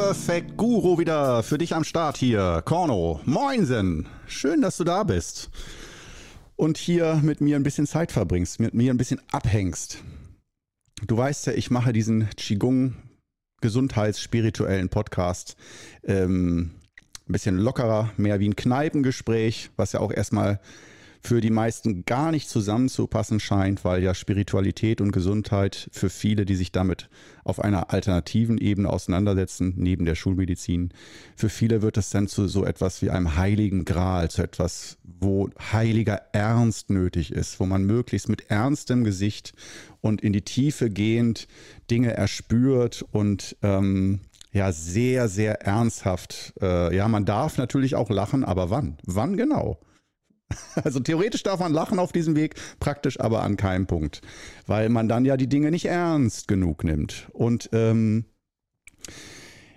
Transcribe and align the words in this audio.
Perfekt 0.00 0.56
Guru 0.56 0.96
wieder 0.96 1.42
für 1.42 1.58
dich 1.58 1.74
am 1.74 1.82
Start 1.82 2.16
hier. 2.16 2.62
Korno, 2.64 3.20
moinsen. 3.24 4.06
Schön, 4.28 4.62
dass 4.62 4.76
du 4.76 4.84
da 4.84 5.02
bist. 5.02 5.50
Und 6.54 6.78
hier 6.78 7.16
mit 7.24 7.40
mir 7.40 7.56
ein 7.56 7.64
bisschen 7.64 7.88
Zeit 7.88 8.12
verbringst, 8.12 8.60
mit 8.60 8.74
mir 8.74 8.94
ein 8.94 8.96
bisschen 8.96 9.20
abhängst. 9.32 10.04
Du 11.04 11.16
weißt 11.16 11.48
ja, 11.48 11.52
ich 11.52 11.72
mache 11.72 11.92
diesen 11.92 12.30
Qigong 12.36 12.94
gesundheitsspirituellen 13.60 14.88
Podcast 14.88 15.56
ähm, 16.04 16.70
ein 17.28 17.32
bisschen 17.32 17.58
lockerer, 17.58 18.12
mehr 18.16 18.38
wie 18.38 18.48
ein 18.48 18.56
Kneipengespräch, 18.56 19.70
was 19.76 19.92
ja 19.92 20.00
auch 20.00 20.12
erstmal 20.12 20.60
für 21.22 21.40
die 21.40 21.50
meisten 21.50 22.04
gar 22.04 22.30
nicht 22.30 22.48
zusammenzupassen 22.48 23.40
scheint, 23.40 23.84
weil 23.84 24.02
ja 24.02 24.14
Spiritualität 24.14 25.00
und 25.00 25.12
Gesundheit 25.12 25.88
für 25.92 26.10
viele, 26.10 26.44
die 26.44 26.54
sich 26.54 26.72
damit 26.72 27.08
auf 27.44 27.60
einer 27.60 27.92
alternativen 27.92 28.58
Ebene 28.58 28.90
auseinandersetzen, 28.90 29.74
neben 29.76 30.04
der 30.04 30.14
Schulmedizin, 30.14 30.92
für 31.36 31.48
viele 31.48 31.82
wird 31.82 31.96
es 31.96 32.10
dann 32.10 32.28
zu 32.28 32.46
so 32.46 32.64
etwas 32.64 33.02
wie 33.02 33.10
einem 33.10 33.36
heiligen 33.36 33.84
Gral, 33.84 34.30
zu 34.30 34.42
etwas, 34.42 34.98
wo 35.02 35.50
heiliger 35.72 36.20
Ernst 36.32 36.90
nötig 36.90 37.32
ist, 37.32 37.58
wo 37.58 37.66
man 37.66 37.84
möglichst 37.84 38.28
mit 38.28 38.50
ernstem 38.50 39.04
Gesicht 39.04 39.54
und 40.00 40.20
in 40.20 40.32
die 40.32 40.42
Tiefe 40.42 40.90
gehend 40.90 41.48
Dinge 41.90 42.12
erspürt 42.12 43.04
und 43.10 43.56
ähm, 43.62 44.20
ja, 44.52 44.72
sehr, 44.72 45.28
sehr 45.28 45.62
ernsthaft. 45.62 46.54
Äh, 46.60 46.96
ja, 46.96 47.08
man 47.08 47.24
darf 47.24 47.58
natürlich 47.58 47.94
auch 47.94 48.10
lachen, 48.10 48.44
aber 48.44 48.70
wann? 48.70 48.96
Wann 49.04 49.36
genau? 49.36 49.78
Also 50.84 51.00
theoretisch 51.00 51.42
darf 51.42 51.60
man 51.60 51.72
lachen 51.72 51.98
auf 51.98 52.12
diesem 52.12 52.36
Weg, 52.36 52.54
praktisch 52.78 53.18
aber 53.20 53.42
an 53.42 53.56
keinem 53.56 53.86
Punkt, 53.86 54.22
weil 54.66 54.88
man 54.88 55.08
dann 55.08 55.24
ja 55.24 55.36
die 55.36 55.48
Dinge 55.48 55.70
nicht 55.70 55.86
ernst 55.86 56.48
genug 56.48 56.84
nimmt. 56.84 57.28
Und 57.32 57.68
ähm, 57.72 58.24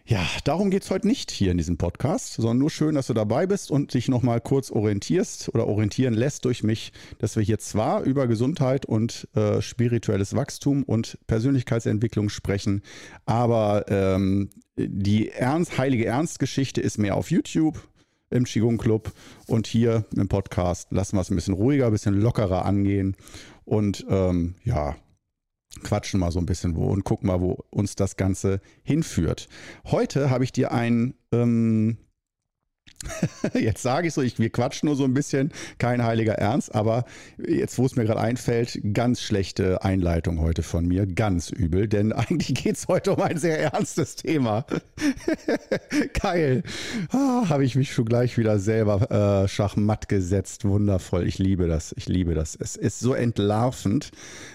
ja, 0.05 0.28
darum 0.44 0.72
geht 0.72 0.83
es 0.83 0.91
heute 0.91 1.08
nicht 1.08 1.31
hier 1.31 1.52
in 1.52 1.58
diesem 1.58 1.78
Podcast, 1.78 2.33
sondern 2.33 2.58
nur 2.58 2.69
schön, 2.69 2.95
dass 2.95 3.08
du 3.08 3.13
dabei 3.13 3.47
bist 3.47 3.72
und 3.72 3.94
dich 3.94 4.09
nochmal 4.09 4.41
kurz 4.41 4.69
orientierst 4.69 5.50
oder 5.53 5.67
orientieren 5.67 6.13
lässt 6.13 6.44
durch 6.45 6.63
mich, 6.63 6.91
dass 7.19 7.35
wir 7.35 7.44
hier 7.44 7.59
zwar 7.59 8.02
über 8.03 8.28
Gesundheit 8.28 8.85
und 8.85 9.30
äh, 9.35 9.61
spirituelles 9.61 10.35
Wachstum 10.35 10.83
und 10.83 11.17
Persönlichkeitsentwicklung 11.28 12.28
sprechen, 12.28 12.81
aber 13.25 13.85
ähm, 13.88 14.50
die 14.75 15.30
Ernst, 15.30 15.78
heilige 15.78 16.08
Ernstgeschichte 16.08 16.81
ist 16.81 16.97
mehr 16.97 17.16
auf 17.16 17.31
YouTube 17.31 17.88
im 18.32 18.46
Qigong 18.46 18.78
Club 18.78 19.12
und 19.48 19.68
hier 19.68 20.06
im 20.16 20.28
Podcast 20.28 20.92
lassen 20.92 21.18
wir 21.18 21.22
es 21.22 21.30
ein 21.30 21.36
bisschen 21.36 21.54
ruhiger, 21.54 21.88
ein 21.88 21.92
bisschen 21.92 22.20
lockerer 22.20 22.66
angehen 22.66 23.16
und 23.66 24.06
ähm, 24.10 24.56
ja, 24.64 24.96
quatschen 25.84 26.20
mal 26.20 26.32
so 26.32 26.40
ein 26.40 26.46
bisschen 26.46 26.76
wo 26.76 26.86
und 26.88 27.04
gucken 27.04 27.28
mal, 27.28 27.42
wo 27.42 27.64
uns 27.70 27.96
das 27.96 28.18
Ganze 28.18 28.62
hinführt. 28.84 29.48
Heute 29.86 30.30
habe 30.30 30.44
ich 30.44 30.52
dir 30.52 30.72
ein 30.72 31.14
ähm, 31.32 31.98
Jetzt 33.53 33.81
sage 33.81 34.07
ich 34.07 34.13
so, 34.13 34.21
ich, 34.21 34.39
wir 34.39 34.49
quatschen 34.49 34.88
nur 34.88 34.95
so 34.95 35.03
ein 35.03 35.13
bisschen, 35.13 35.52
kein 35.77 36.03
heiliger 36.03 36.33
Ernst, 36.33 36.73
aber 36.75 37.05
jetzt, 37.38 37.77
wo 37.77 37.85
es 37.85 37.95
mir 37.95 38.05
gerade 38.05 38.19
einfällt, 38.19 38.80
ganz 38.94 39.21
schlechte 39.21 39.83
Einleitung 39.83 40.39
heute 40.39 40.63
von 40.63 40.85
mir, 40.88 41.05
ganz 41.05 41.49
übel, 41.49 41.88
denn 41.88 42.13
eigentlich 42.13 42.53
geht 42.53 42.75
es 42.75 42.88
heute 42.88 43.13
um 43.13 43.22
ein 43.22 43.38
sehr 43.38 43.59
ernstes 43.59 44.16
Thema. 44.16 44.66
Geil. 46.22 46.63
Ah, 47.11 47.49
Habe 47.49 47.66
ich 47.66 47.75
mich 47.75 47.91
schon 47.91 48.05
gleich 48.05 48.38
wieder 48.38 48.59
selber 48.59 49.44
äh, 49.44 49.47
schachmatt 49.47 50.07
gesetzt. 50.09 50.66
Wundervoll. 50.66 51.27
Ich 51.27 51.39
liebe 51.39 51.67
das. 51.67 51.94
Ich 51.97 52.07
liebe 52.07 52.33
das. 52.33 52.55
Es 52.55 52.75
ist 52.75 52.99
so 52.99 53.13
entlarvend, 53.13 54.11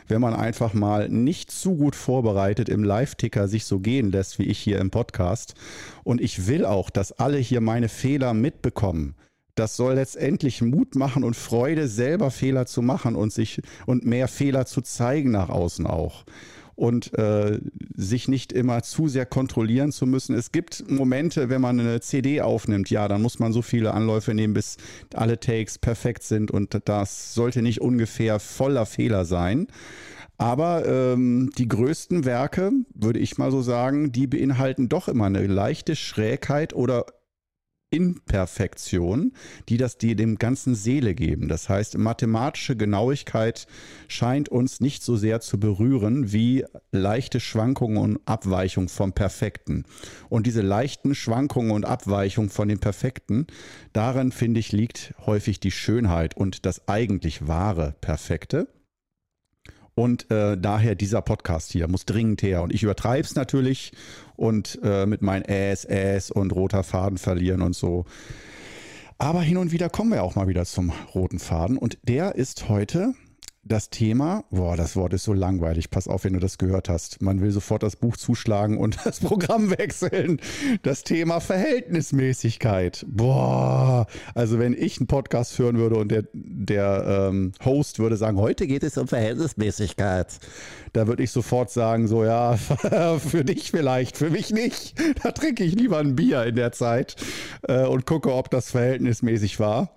wenn 0.09 0.21
man 0.21 0.35
einfach 0.35 0.73
mal 0.73 1.09
nicht 1.09 1.51
zu 1.51 1.77
gut 1.77 1.97
vorbereitet 1.97 2.69
im 2.69 2.85
Live-Ticker 2.85 3.49
sich 3.49 3.65
so 3.65 3.81
gehen 3.81 4.13
lässt, 4.13 4.39
wie 4.39 4.45
ich 4.45 4.59
hier 4.59 4.79
im 4.79 4.91
Podcast. 4.91 5.55
Und 6.07 6.21
ich 6.21 6.47
will 6.47 6.65
auch, 6.65 6.89
dass 6.89 7.11
alle 7.11 7.39
hier 7.39 7.61
meine 7.61 7.89
Fehler 7.89 8.33
mitbekommen. 8.33 9.17
Das 9.57 9.75
soll 9.77 9.95
letztendlich 9.95 10.63
Mut 10.63 10.95
machen 10.95 11.25
und 11.25 11.35
Freude, 11.35 11.89
selber 11.89 12.31
Fehler 12.31 12.67
zu 12.67 12.81
machen 12.81 13.17
und 13.17 13.33
sich 13.33 13.61
und 13.87 14.07
mehr 14.07 14.29
Fehler 14.29 14.67
zu 14.67 14.83
zeigen 14.83 15.33
nach 15.33 15.49
außen 15.49 15.85
auch. 15.85 16.25
Und 16.77 17.13
äh, 17.19 17.59
sich 17.97 18.29
nicht 18.29 18.53
immer 18.53 18.85
zu 18.85 19.09
sehr 19.09 19.27
kontrollieren 19.27 19.91
zu 19.91 20.07
müssen. 20.07 20.37
Es 20.37 20.53
gibt 20.53 20.89
Momente, 20.89 21.49
wenn 21.49 21.61
man 21.61 21.81
eine 21.81 22.01
CD 22.01 22.41
aufnimmt, 22.41 22.89
ja, 22.89 23.09
dann 23.09 23.21
muss 23.21 23.41
man 23.41 23.53
so 23.53 23.61
viele 23.61 23.93
Anläufe 23.93 24.33
nehmen, 24.33 24.55
bis 24.55 24.77
alle 25.13 25.41
Takes 25.41 25.77
perfekt 25.79 26.23
sind 26.23 26.53
und 26.53 26.81
das 26.85 27.35
sollte 27.35 27.63
nicht 27.63 27.81
ungefähr 27.81 28.39
voller 28.39 28.87
Fehler 28.87 29.25
sein. 29.25 29.67
Aber 30.39 30.87
ähm, 30.87 31.51
die 31.57 31.69
größten 31.69 32.25
Werke, 32.25 32.73
würde 32.95 33.19
ich 33.19 33.39
mal 33.39 33.51
so 33.51 33.63
sagen, 33.63 34.13
die 34.13 34.27
beinhalten 34.27 34.89
doch 34.89 35.09
immer 35.09 35.27
eine 35.27 35.47
leichte 35.47 35.97
Schrägheit 35.97 36.75
oder 36.75 37.07
Imperfektion, 37.91 39.33
die 39.69 39.77
das 39.77 39.97
die 39.97 40.17
dem 40.17 40.39
ganzen 40.39 40.75
Seele 40.75 41.15
geben. 41.15 41.49
Das 41.49 41.69
heißt, 41.69 41.97
mathematische 41.97 42.77
Genauigkeit 42.77 43.67
scheint 44.09 44.49
uns 44.49 44.81
nicht 44.81 45.05
so 45.05 45.17
sehr 45.17 45.41
zu 45.41 45.61
berühren 45.61 46.33
wie 46.33 46.65
leichte 46.91 47.39
Schwankungen 47.39 47.99
und 47.99 48.21
Abweichungen 48.27 48.89
vom 48.89 49.13
Perfekten. 49.13 49.85
Und 50.29 50.47
diese 50.47 50.63
leichten 50.63 51.15
Schwankungen 51.15 51.71
und 51.71 51.85
Abweichungen 51.85 52.51
von 52.51 52.69
dem 52.69 52.81
Perfekten, 52.81 53.47
darin 53.93 54.33
finde 54.33 54.61
ich 54.61 54.73
liegt 54.73 55.15
häufig 55.25 55.61
die 55.61 55.71
Schönheit 55.71 56.37
und 56.37 56.67
das 56.67 56.89
eigentlich 56.89 57.47
wahre 57.47 57.95
Perfekte. 58.01 58.69
Und 59.97 60.31
äh, 60.31 60.59
daher 60.59 60.95
dieser 60.95 61.23
Podcast 61.23 61.73
hier 61.73 61.89
muss 61.89 62.05
dringend 62.05 62.43
her. 62.43 62.63
Und 62.63 62.73
ich 62.73 62.83
übertreibe 62.83 63.27
es 63.27 63.35
natürlich 63.35 63.93
und 64.37 64.79
äh, 64.83 65.07
mit 65.07 65.23
meinen 65.23 65.47
Äs, 65.47 65.87
Äs 65.87 66.31
und 66.31 66.55
roter 66.55 66.85
Faden 66.85 67.17
verlieren 67.17 67.63
und 67.63 67.75
so. 67.75 68.05
Aber 69.17 69.41
hin 69.41 69.57
und 69.57 69.73
wieder 69.73 69.89
kommen 69.89 70.13
wir 70.13 70.23
auch 70.23 70.35
mal 70.35 70.49
wieder 70.49 70.67
zum 70.67 70.93
roten 71.15 71.39
Faden. 71.39 71.79
Und 71.79 71.97
der 72.03 72.35
ist 72.35 72.69
heute 72.69 73.15
das 73.69 73.91
Thema, 73.91 74.45
boah, 74.51 74.77
das 74.77 74.97
Wort 74.97 75.13
ist 75.13 75.25
so 75.25 75.33
langweilig. 75.33 75.91
Pass 75.91 76.07
auf, 76.07 76.25
wenn 76.25 76.35
du 76.35 76.39
das 76.39 76.59
gehört 76.59 76.89
hast. 76.89 77.21
Man 77.21 77.41
will 77.41 77.51
sofort 77.51 77.83
das 77.83 77.97
Buch 77.97 78.17
zuschlagen 78.17 78.79
und 78.79 78.99
das 79.05 79.21
Programm 79.21 79.71
wechseln. 79.77 80.41
Das 80.83 81.03
Thema 81.03 81.41
Verhältnismäßigkeit. 81.41 83.05
Boah, 83.09 84.07
also 84.35 84.59
wenn 84.59 84.73
ich 84.73 84.99
einen 84.99 85.07
Podcast 85.07 85.59
hören 85.59 85.79
würde 85.79 85.97
und 85.97 86.11
der, 86.11 86.25
der 86.33 87.29
ähm, 87.31 87.53
Host 87.65 87.99
würde 87.99 88.17
sagen, 88.17 88.39
heute 88.39 88.67
geht 88.67 88.85
es 88.85 88.97
um 88.99 89.09
Verhältnismäßigkeit, 89.09 90.39
da 90.93 91.07
würde 91.07 91.23
ich 91.23 91.31
sofort 91.31 91.71
sagen, 91.71 92.07
so 92.07 92.25
ja, 92.25 92.57
für 93.19 93.45
dich 93.45 93.71
vielleicht, 93.71 94.17
für 94.17 94.31
mich 94.31 94.51
nicht. 94.51 94.95
Da 95.23 95.33
trinke 95.33 95.65
ich 95.65 95.75
lieber 95.75 95.99
ein 95.99 96.17
Bier 96.17 96.45
in 96.45 96.57
der 96.57 96.73
Zeit 96.73 97.17
äh, 97.69 97.85
und 97.85 98.07
gucke, 98.07 98.33
ob 98.33 98.51
das 98.51 98.71
verhältnismäßig 98.71 99.59
war. 99.59 99.95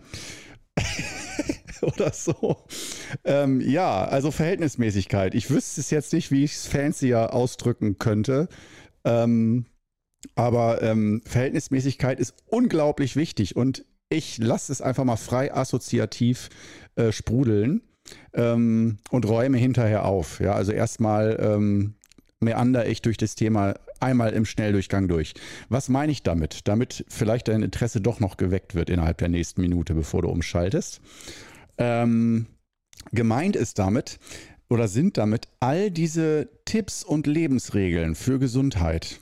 oder 1.82 2.12
so. 2.14 2.58
Ähm, 3.24 3.62
ja, 3.62 4.06
also 4.06 4.32
Verhältnismäßigkeit. 4.32 5.36
Ich 5.36 5.50
wüsste 5.50 5.82
es 5.82 5.90
jetzt 5.90 6.14
nicht, 6.14 6.32
wie 6.32 6.44
ich 6.44 6.54
es 6.54 6.68
fancier 6.68 7.34
ausdrücken 7.34 7.98
könnte. 7.98 8.48
Ähm, 9.04 9.66
aber 10.36 10.82
ähm, 10.82 11.22
Verhältnismäßigkeit 11.26 12.20
ist 12.20 12.36
unglaublich 12.48 13.16
wichtig 13.16 13.56
und 13.56 13.86
ich 14.10 14.38
lasse 14.38 14.72
es 14.72 14.82
einfach 14.82 15.04
mal 15.04 15.18
frei 15.18 15.54
assoziativ 15.54 16.50
äh, 16.96 17.12
sprudeln 17.12 17.82
ähm, 18.34 18.98
und 19.12 19.28
räume 19.28 19.58
hinterher 19.58 20.06
auf. 20.06 20.40
Ja, 20.40 20.54
also 20.54 20.72
erstmal 20.72 21.38
ähm, 21.40 21.94
meander 22.40 22.88
ich 22.88 23.02
durch 23.02 23.18
das 23.18 23.36
Thema 23.36 23.76
einmal 24.00 24.34
im 24.34 24.46
Schnelldurchgang 24.46 25.08
durch. 25.08 25.34
Was 25.68 25.90
meine 25.90 26.12
ich 26.12 26.24
damit? 26.24 26.68
Damit 26.68 27.06
vielleicht 27.10 27.48
dein 27.48 27.64
Interesse 27.64 28.02
doch 28.02 28.20
noch 28.20 28.38
geweckt 28.38 28.76
wird 28.76 28.90
innerhalb 28.90 29.18
der 29.20 29.30
nächsten 29.30 29.62
Minute, 29.62 29.94
bevor 29.94 30.22
du 30.22 30.30
umschaltest. 30.30 31.02
Ähm, 31.78 32.48
gemeint 33.12 33.56
ist 33.56 33.80
damit 33.80 34.20
oder 34.70 34.88
sind 34.88 35.18
damit 35.18 35.48
all 35.60 35.92
diese 35.92 36.50
Tipps 36.66 37.04
und 37.04 37.28
Lebensregeln 37.28 38.16
für 38.16 38.40
Gesundheit. 38.40 39.20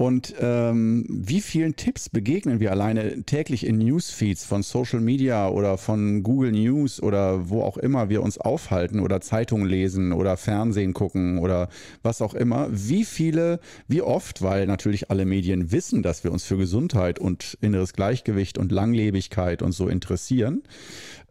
Und 0.00 0.34
ähm, 0.40 1.04
wie 1.10 1.42
vielen 1.42 1.76
Tipps 1.76 2.08
begegnen 2.08 2.58
wir 2.58 2.70
alleine 2.70 3.22
täglich 3.24 3.66
in 3.66 3.76
Newsfeeds 3.76 4.46
von 4.46 4.62
Social 4.62 5.00
Media 5.00 5.50
oder 5.50 5.76
von 5.76 6.22
Google 6.22 6.52
News 6.52 7.02
oder 7.02 7.50
wo 7.50 7.62
auch 7.62 7.76
immer 7.76 8.08
wir 8.08 8.22
uns 8.22 8.38
aufhalten 8.38 9.00
oder 9.00 9.20
Zeitungen 9.20 9.68
lesen 9.68 10.14
oder 10.14 10.38
Fernsehen 10.38 10.94
gucken 10.94 11.36
oder 11.36 11.68
was 12.02 12.22
auch 12.22 12.32
immer? 12.32 12.68
Wie 12.70 13.04
viele, 13.04 13.60
wie 13.88 14.00
oft, 14.00 14.40
weil 14.40 14.66
natürlich 14.66 15.10
alle 15.10 15.26
Medien 15.26 15.70
wissen, 15.70 16.02
dass 16.02 16.24
wir 16.24 16.32
uns 16.32 16.44
für 16.44 16.56
Gesundheit 16.56 17.18
und 17.18 17.58
inneres 17.60 17.92
Gleichgewicht 17.92 18.56
und 18.56 18.72
Langlebigkeit 18.72 19.60
und 19.60 19.72
so 19.72 19.86
interessieren, 19.86 20.62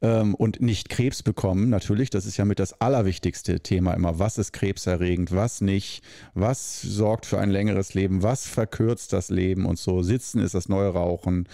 ähm, 0.01 0.35
und 0.35 0.61
nicht 0.61 0.89
Krebs 0.89 1.23
bekommen. 1.23 1.69
Natürlich, 1.69 2.09
das 2.09 2.25
ist 2.25 2.37
ja 2.37 2.45
mit 2.45 2.59
das 2.59 2.79
allerwichtigste 2.79 3.59
Thema 3.59 3.93
immer. 3.93 4.19
Was 4.19 4.37
ist 4.37 4.53
krebserregend, 4.53 5.33
was 5.33 5.61
nicht, 5.61 6.03
was 6.33 6.81
sorgt 6.81 7.25
für 7.25 7.39
ein 7.39 7.49
längeres 7.49 7.93
Leben, 7.93 8.23
was 8.23 8.45
verkürzt 8.59 9.13
das 9.13 9.29
Leben 9.29 9.65
und 9.65 9.79
so. 9.79 10.01
Sitzen 10.01 10.41
ist 10.41 10.53
das 10.53 10.67
neue 10.67 10.89
Rauchen, 10.89 11.47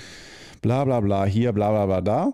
bla 0.63 0.85
bla 0.85 0.99
bla, 1.01 1.25
hier, 1.25 1.53
bla 1.53 1.69
bla 1.69 1.85
bla 1.85 2.01
da. 2.01 2.33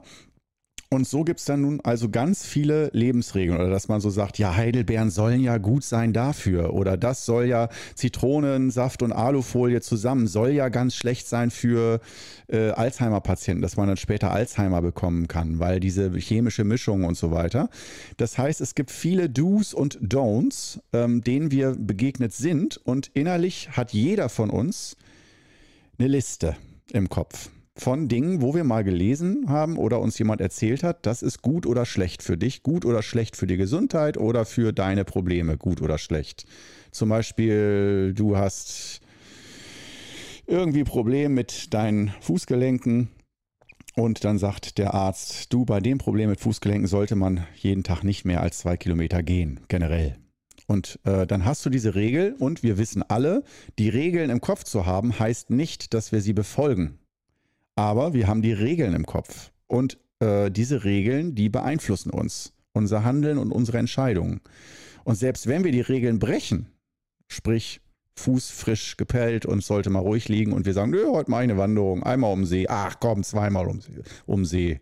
Und 0.94 1.08
so 1.08 1.24
gibt 1.24 1.40
es 1.40 1.46
dann 1.46 1.62
nun 1.62 1.80
also 1.80 2.10
ganz 2.10 2.46
viele 2.46 2.90
Lebensregeln. 2.92 3.58
Oder 3.58 3.70
dass 3.70 3.88
man 3.88 4.02
so 4.02 4.10
sagt, 4.10 4.38
ja, 4.38 4.58
Heidelbeeren 4.58 5.10
sollen 5.10 5.40
ja 5.40 5.58
gut 5.58 5.86
sein 5.86 6.12
dafür. 6.12 6.74
Oder 6.74 6.98
das 6.98 7.26
soll 7.26 7.46
ja 7.46 7.70
Zitronensaft 7.96 9.02
und 9.02 9.14
Alufolie 9.14 9.80
zusammen 9.80 10.28
soll 10.28 10.50
ja 10.50 10.68
ganz 10.68 10.94
schlecht 10.96 11.30
sein 11.30 11.50
für 11.50 12.02
äh, 12.48 12.72
Alzheimer-Patienten, 12.72 13.62
dass 13.62 13.78
man 13.78 13.88
dann 13.88 13.96
später 13.96 14.32
Alzheimer 14.32 14.82
bekommen 14.82 15.30
kann, 15.30 15.60
weil 15.60 15.80
diese 15.80 16.12
chemische 16.18 16.66
Mischung 16.66 17.06
und 17.06 17.16
so 17.16 17.32
weiter. 17.32 17.70
Das 18.18 18.38
heißt, 18.38 18.60
es 18.60 18.76
gibt 18.76 18.92
viele 18.92 19.30
Do's 19.30 19.74
und 19.74 19.98
Don'ts, 20.02 20.82
ähm, 20.92 21.24
denen 21.24 21.52
wir 21.52 21.74
begegnet 21.80 22.34
sind. 22.34 22.76
Und 22.76 23.08
innerlich 23.14 23.70
hat 23.72 23.94
jeder 23.94 24.28
von 24.28 24.50
uns 24.50 24.98
eine 25.98 26.10
Liste 26.10 26.58
im 26.92 27.08
Kopf 27.08 27.50
von 27.82 28.08
Dingen, 28.08 28.44
wo 28.44 28.54
wir 28.54 28.64
mal 28.64 28.84
gelesen 28.84 29.46
haben 29.48 29.76
oder 29.76 30.00
uns 30.02 30.18
jemand 30.20 30.40
erzählt 30.40 30.84
hat, 30.84 31.06
das 31.08 31.24
ist 31.24 31.42
gut 31.42 31.66
oder 31.66 31.88
schlecht 31.88 32.22
für 32.22 32.38
dich, 32.38 32.62
gut 32.62 32.86
oder 32.86 33.02
schlecht 33.02 33.36
für 33.36 33.48
die 33.48 33.58
Gesundheit 33.58 34.18
oder 34.18 34.46
für 34.46 34.72
deine 34.72 35.04
Probleme, 35.04 35.58
gut 35.58 35.82
oder 35.82 35.98
schlecht. 35.98 36.46
Zum 36.92 37.10
Beispiel, 37.10 38.14
du 38.16 38.38
hast 38.38 39.02
irgendwie 40.46 40.84
Probleme 40.84 41.34
mit 41.34 41.74
deinen 41.74 42.14
Fußgelenken 42.22 43.10
und 43.96 44.24
dann 44.26 44.38
sagt 44.38 44.78
der 44.78 44.94
Arzt, 44.94 45.52
du, 45.52 45.66
bei 45.66 45.80
dem 45.80 45.98
Problem 45.98 46.30
mit 46.30 46.40
Fußgelenken 46.40 46.88
sollte 46.88 47.16
man 47.16 47.48
jeden 47.56 47.84
Tag 47.84 48.04
nicht 48.04 48.26
mehr 48.26 48.42
als 48.42 48.60
zwei 48.60 48.78
Kilometer 48.78 49.24
gehen, 49.24 49.60
generell. 49.70 50.18
Und 50.68 51.00
äh, 51.04 51.26
dann 51.26 51.46
hast 51.46 51.66
du 51.66 51.72
diese 51.72 51.96
Regel 51.96 52.36
und 52.38 52.62
wir 52.62 52.78
wissen 52.78 53.02
alle, 53.02 53.44
die 53.80 53.90
Regeln 53.90 54.30
im 54.30 54.40
Kopf 54.40 54.66
zu 54.66 54.86
haben, 54.86 55.18
heißt 55.18 55.50
nicht, 55.50 55.96
dass 55.96 56.12
wir 56.12 56.22
sie 56.22 56.34
befolgen. 56.34 57.00
Aber 57.76 58.14
wir 58.14 58.28
haben 58.28 58.42
die 58.42 58.54
Regeln 58.54 58.94
im 58.94 59.06
Kopf. 59.06 59.52
Und 59.68 59.98
äh, 60.20 60.52
diese 60.52 60.84
Regeln, 60.84 61.36
die 61.36 61.50
beeinflussen 61.50 62.12
uns, 62.12 62.54
unser 62.74 63.04
Handeln 63.04 63.38
und 63.38 63.52
unsere 63.52 63.78
Entscheidungen. 63.78 64.42
Und 65.04 65.16
selbst 65.16 65.48
wenn 65.48 65.64
wir 65.64 65.72
die 65.72 65.82
Regeln 65.82 66.20
brechen, 66.20 66.68
sprich 67.28 67.82
Fuß 68.16 68.52
frisch 68.52 68.98
gepellt 68.98 69.46
und 69.46 69.64
sollte 69.64 69.90
mal 69.90 70.00
ruhig 70.00 70.28
liegen 70.28 70.54
und 70.54 70.66
wir 70.66 70.74
sagen, 70.74 70.92
nö, 70.92 71.08
heute 71.08 71.32
mal 71.32 71.40
eine 71.40 71.58
Wanderung, 71.58 72.04
einmal 72.04 72.34
um 72.34 72.46
See, 72.46 72.68
ach 72.68 72.98
komm, 73.00 73.24
zweimal 73.24 73.68
um 73.68 73.82
See, 73.82 74.02
um 74.26 74.46
See. 74.46 74.80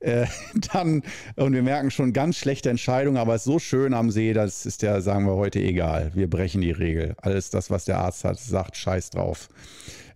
Äh, 0.00 0.26
dann, 0.72 1.02
und 1.36 1.52
wir 1.52 1.62
merken 1.62 1.90
schon 1.90 2.12
ganz 2.12 2.36
schlechte 2.36 2.70
Entscheidungen, 2.70 3.18
aber 3.18 3.34
es 3.34 3.42
ist 3.42 3.46
so 3.52 3.58
schön 3.58 3.94
am 3.94 4.10
See, 4.10 4.32
das 4.32 4.66
ist 4.66 4.82
ja, 4.82 5.00
sagen 5.00 5.26
wir 5.26 5.36
heute, 5.36 5.60
egal. 5.60 6.12
Wir 6.14 6.28
brechen 6.28 6.60
die 6.60 6.72
Regel. 6.72 7.14
Alles 7.18 7.50
das, 7.50 7.70
was 7.70 7.84
der 7.84 7.98
Arzt 7.98 8.24
hat, 8.24 8.40
sagt, 8.40 8.76
scheiß 8.76 9.10
drauf. 9.10 9.48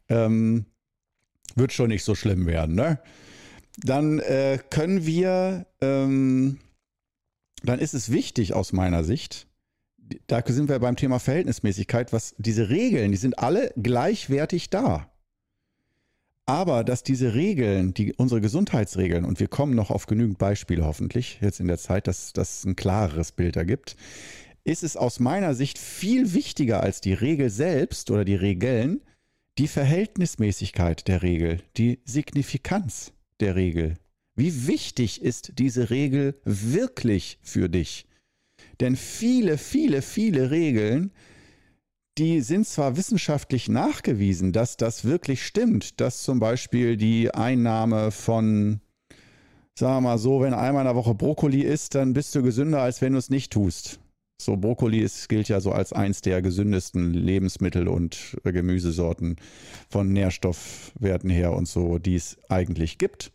Ähm, 0.09 0.67
wird 1.57 1.73
schon 1.73 1.89
nicht 1.89 2.05
so 2.05 2.15
schlimm 2.15 2.47
werden, 2.47 2.75
ne? 2.75 3.01
Dann 3.79 4.21
äh, 4.21 4.59
können 4.71 5.05
wir, 5.05 5.67
ähm, 5.81 6.59
dann 7.63 7.79
ist 7.79 7.93
es 7.95 8.11
wichtig 8.11 8.55
aus 8.55 8.73
meiner 8.73 9.05
Sicht, 9.05 9.47
da 10.29 10.43
sind 10.47 10.69
wir 10.69 10.79
beim 10.79 10.97
Thema 10.97 11.19
Verhältnismäßigkeit, 11.19 12.13
was 12.13 12.35
diese 12.39 12.69
Regeln, 12.71 13.11
die 13.11 13.19
sind 13.19 13.39
alle 13.39 13.73
gleichwertig 13.77 14.71
da. 14.71 15.11
Aber 16.47 16.85
dass 16.85 17.03
diese 17.03 17.35
Regeln, 17.35 17.93
die, 17.93 18.15
unsere 18.15 18.41
Gesundheitsregeln, 18.41 19.25
und 19.25 19.41
wir 19.41 19.49
kommen 19.49 19.75
noch 19.75 19.91
auf 19.91 20.07
genügend 20.07 20.39
Beispiele 20.39 20.85
hoffentlich 20.85 21.39
jetzt 21.41 21.59
in 21.59 21.67
der 21.67 21.79
Zeit, 21.79 22.07
dass 22.07 22.33
das 22.33 22.65
ein 22.65 22.77
klareres 22.77 23.33
Bild 23.33 23.57
ergibt, 23.57 23.97
ist 24.63 24.85
es 24.85 24.97
aus 24.97 25.19
meiner 25.19 25.55
Sicht 25.55 25.79
viel 25.79 26.35
wichtiger 26.35 26.83
als 26.83 27.01
die 27.01 27.15
Regel 27.15 27.51
selbst 27.51 28.11
oder 28.11 28.25
die 28.25 28.37
Regeln, 28.37 29.01
die 29.59 29.69
Verhältnismäßigkeit 29.69 31.09
der 31.09 31.23
Regel, 31.23 31.63
die 31.77 32.01
Signifikanz 32.05 33.13
der 33.41 33.57
Regel. 33.57 33.95
Wie 34.35 34.67
wichtig 34.67 35.23
ist 35.23 35.53
diese 35.59 35.89
Regel 35.89 36.39
wirklich 36.45 37.39
für 37.43 37.71
dich? 37.71 38.07
Denn 38.81 38.97
viele, 38.97 39.57
viele, 39.57 40.03
viele 40.03 40.51
Regeln, 40.51 41.11
die 42.19 42.41
sind 42.41 42.67
zwar 42.67 42.97
wissenschaftlich 42.97 43.69
nachgewiesen, 43.69 44.53
dass 44.53 44.77
das 44.77 45.05
wirklich 45.05 45.45
stimmt, 45.47 46.01
dass 46.01 46.23
zum 46.23 46.39
Beispiel 46.39 46.99
die 46.99 47.33
Einnahme 47.33 48.11
von, 48.11 48.81
sagen 49.79 49.97
wir 49.97 50.01
mal 50.03 50.19
so, 50.19 50.41
wenn 50.41 50.55
einmal 50.55 50.83
in 50.83 50.87
der 50.87 50.97
Woche 50.97 51.15
Brokkoli 51.15 51.63
isst, 51.63 51.95
dann 51.95 52.13
bist 52.13 52.35
du 52.35 52.43
gesünder, 52.43 52.83
als 52.83 53.01
wenn 53.01 53.13
du 53.13 53.19
es 53.19 53.31
nicht 53.31 53.53
tust. 53.53 54.01
So, 54.41 54.57
Brokkoli 54.57 54.99
ist, 54.99 55.29
gilt 55.29 55.49
ja 55.49 55.61
so 55.61 55.73
als 55.73 55.93
eins 55.93 56.21
der 56.21 56.43
gesündesten 56.43 57.15
Lebensmittel 57.15 57.89
und 57.89 58.37
Gemüsesorten 58.45 59.37
von 59.89 60.13
Nährstoffwerten 60.13 61.31
her 61.31 61.53
und 61.53 61.67
so, 61.67 61.99
die 61.99 62.17
es 62.17 62.37
eigentlich 62.49 62.99
gibt. 62.99 63.33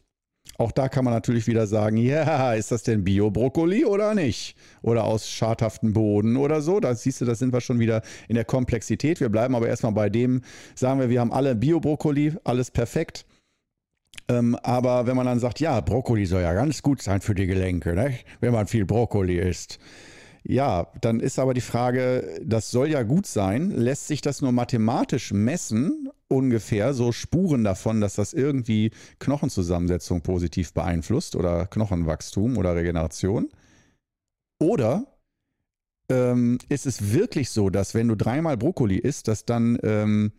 Auch 0.58 0.72
da 0.72 0.90
kann 0.90 1.06
man 1.06 1.14
natürlich 1.14 1.48
wieder 1.48 1.66
sagen, 1.66 1.98
ja, 1.98 2.54
ist 2.56 2.72
das 2.72 2.84
denn 2.84 3.04
Bio-Brokkoli 3.04 3.86
oder 3.86 4.14
nicht? 4.14 4.56
Oder 4.84 5.06
aus 5.06 5.28
schadhaftem 5.28 5.94
Boden 5.94 6.38
oder 6.38 6.62
so. 6.62 6.80
Da 6.80 6.94
siehst 6.94 7.22
du, 7.22 7.26
da 7.26 7.34
sind 7.34 7.52
wir 7.52 7.62
schon 7.62 7.80
wieder 7.80 8.04
in 8.28 8.36
der 8.36 8.46
Komplexität. 8.46 9.20
Wir 9.20 9.30
bleiben 9.30 9.56
aber 9.56 9.68
erstmal 9.68 9.94
bei 9.94 10.10
dem, 10.10 10.42
sagen 10.76 11.00
wir, 11.00 11.10
wir 11.10 11.20
haben 11.20 11.34
alle 11.34 11.56
Bio-Brokkoli, 11.56 12.34
alles 12.44 12.70
perfekt. 12.70 13.26
Ähm, 14.28 14.56
aber 14.62 15.08
wenn 15.08 15.16
man 15.16 15.26
dann 15.26 15.40
sagt, 15.40 15.60
ja, 15.60 15.82
Brokkoli 15.82 16.26
soll 16.26 16.44
ja 16.44 16.54
ganz 16.54 16.84
gut 16.84 17.02
sein 17.02 17.22
für 17.22 17.34
die 17.34 17.48
Gelenke, 17.48 17.96
ne? 17.96 18.14
wenn 18.40 18.54
man 18.54 18.68
viel 18.68 18.86
Brokkoli 18.86 19.40
isst. 19.40 19.80
Ja, 20.44 20.92
dann 21.02 21.20
ist 21.20 21.38
aber 21.38 21.54
die 21.54 21.62
Frage, 21.62 22.42
das 22.44 22.72
soll 22.72 22.90
ja 22.90 23.04
gut 23.04 23.28
sein. 23.28 23.70
Lässt 23.72 24.08
sich 24.08 24.22
das 24.22 24.42
nur 24.42 24.52
mathematisch 24.52 25.32
messen? 25.32 26.10
Ungefähr 26.28 26.94
so 26.94 27.12
Spuren 27.12 27.64
davon, 27.64 28.02
dass 28.02 28.16
das 28.16 28.34
irgendwie 28.34 28.92
Knochenzusammensetzung 29.20 30.22
positiv 30.22 30.74
beeinflusst 30.74 31.36
oder 31.36 31.68
Knochenwachstum 31.68 32.58
oder 32.58 32.76
Regeneration? 32.76 33.50
Oder 34.60 35.06
ähm, 36.10 36.58
ist 36.70 36.86
es 36.86 37.14
wirklich 37.14 37.50
so, 37.52 37.70
dass 37.70 37.94
wenn 37.94 38.08
du 38.08 38.16
dreimal 38.16 38.58
Brokkoli 38.58 38.98
isst, 38.98 39.28
dass 39.28 39.46
dann 39.46 39.78
ähm, 39.84 40.32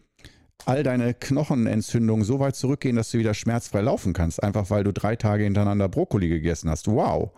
all 0.65 0.83
deine 0.83 1.15
Knochenentzündungen 1.15 2.25
so 2.25 2.41
weit 2.41 2.57
zurückgehen, 2.57 2.97
dass 2.97 3.11
du 3.11 3.19
wieder 3.19 3.35
schmerzfrei 3.35 3.83
laufen 3.83 4.13
kannst, 4.13 4.43
einfach 4.43 4.71
weil 4.71 4.85
du 4.85 4.93
drei 4.93 5.15
Tage 5.15 5.45
hintereinander 5.45 5.89
Brokkoli 5.89 6.29
gegessen 6.29 6.71
hast? 6.71 6.89
Wow. 6.89 7.33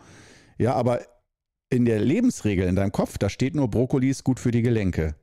Ja, 0.58 0.74
aber 0.74 1.00
in 1.74 1.84
der 1.84 1.98
Lebensregel 1.98 2.68
in 2.68 2.76
deinem 2.76 2.92
Kopf, 2.92 3.18
da 3.18 3.28
steht 3.28 3.56
nur 3.56 3.68
Brokkoli 3.68 4.08
ist 4.08 4.22
gut 4.22 4.38
für 4.38 4.52
die 4.52 4.62
Gelenke. 4.62 5.16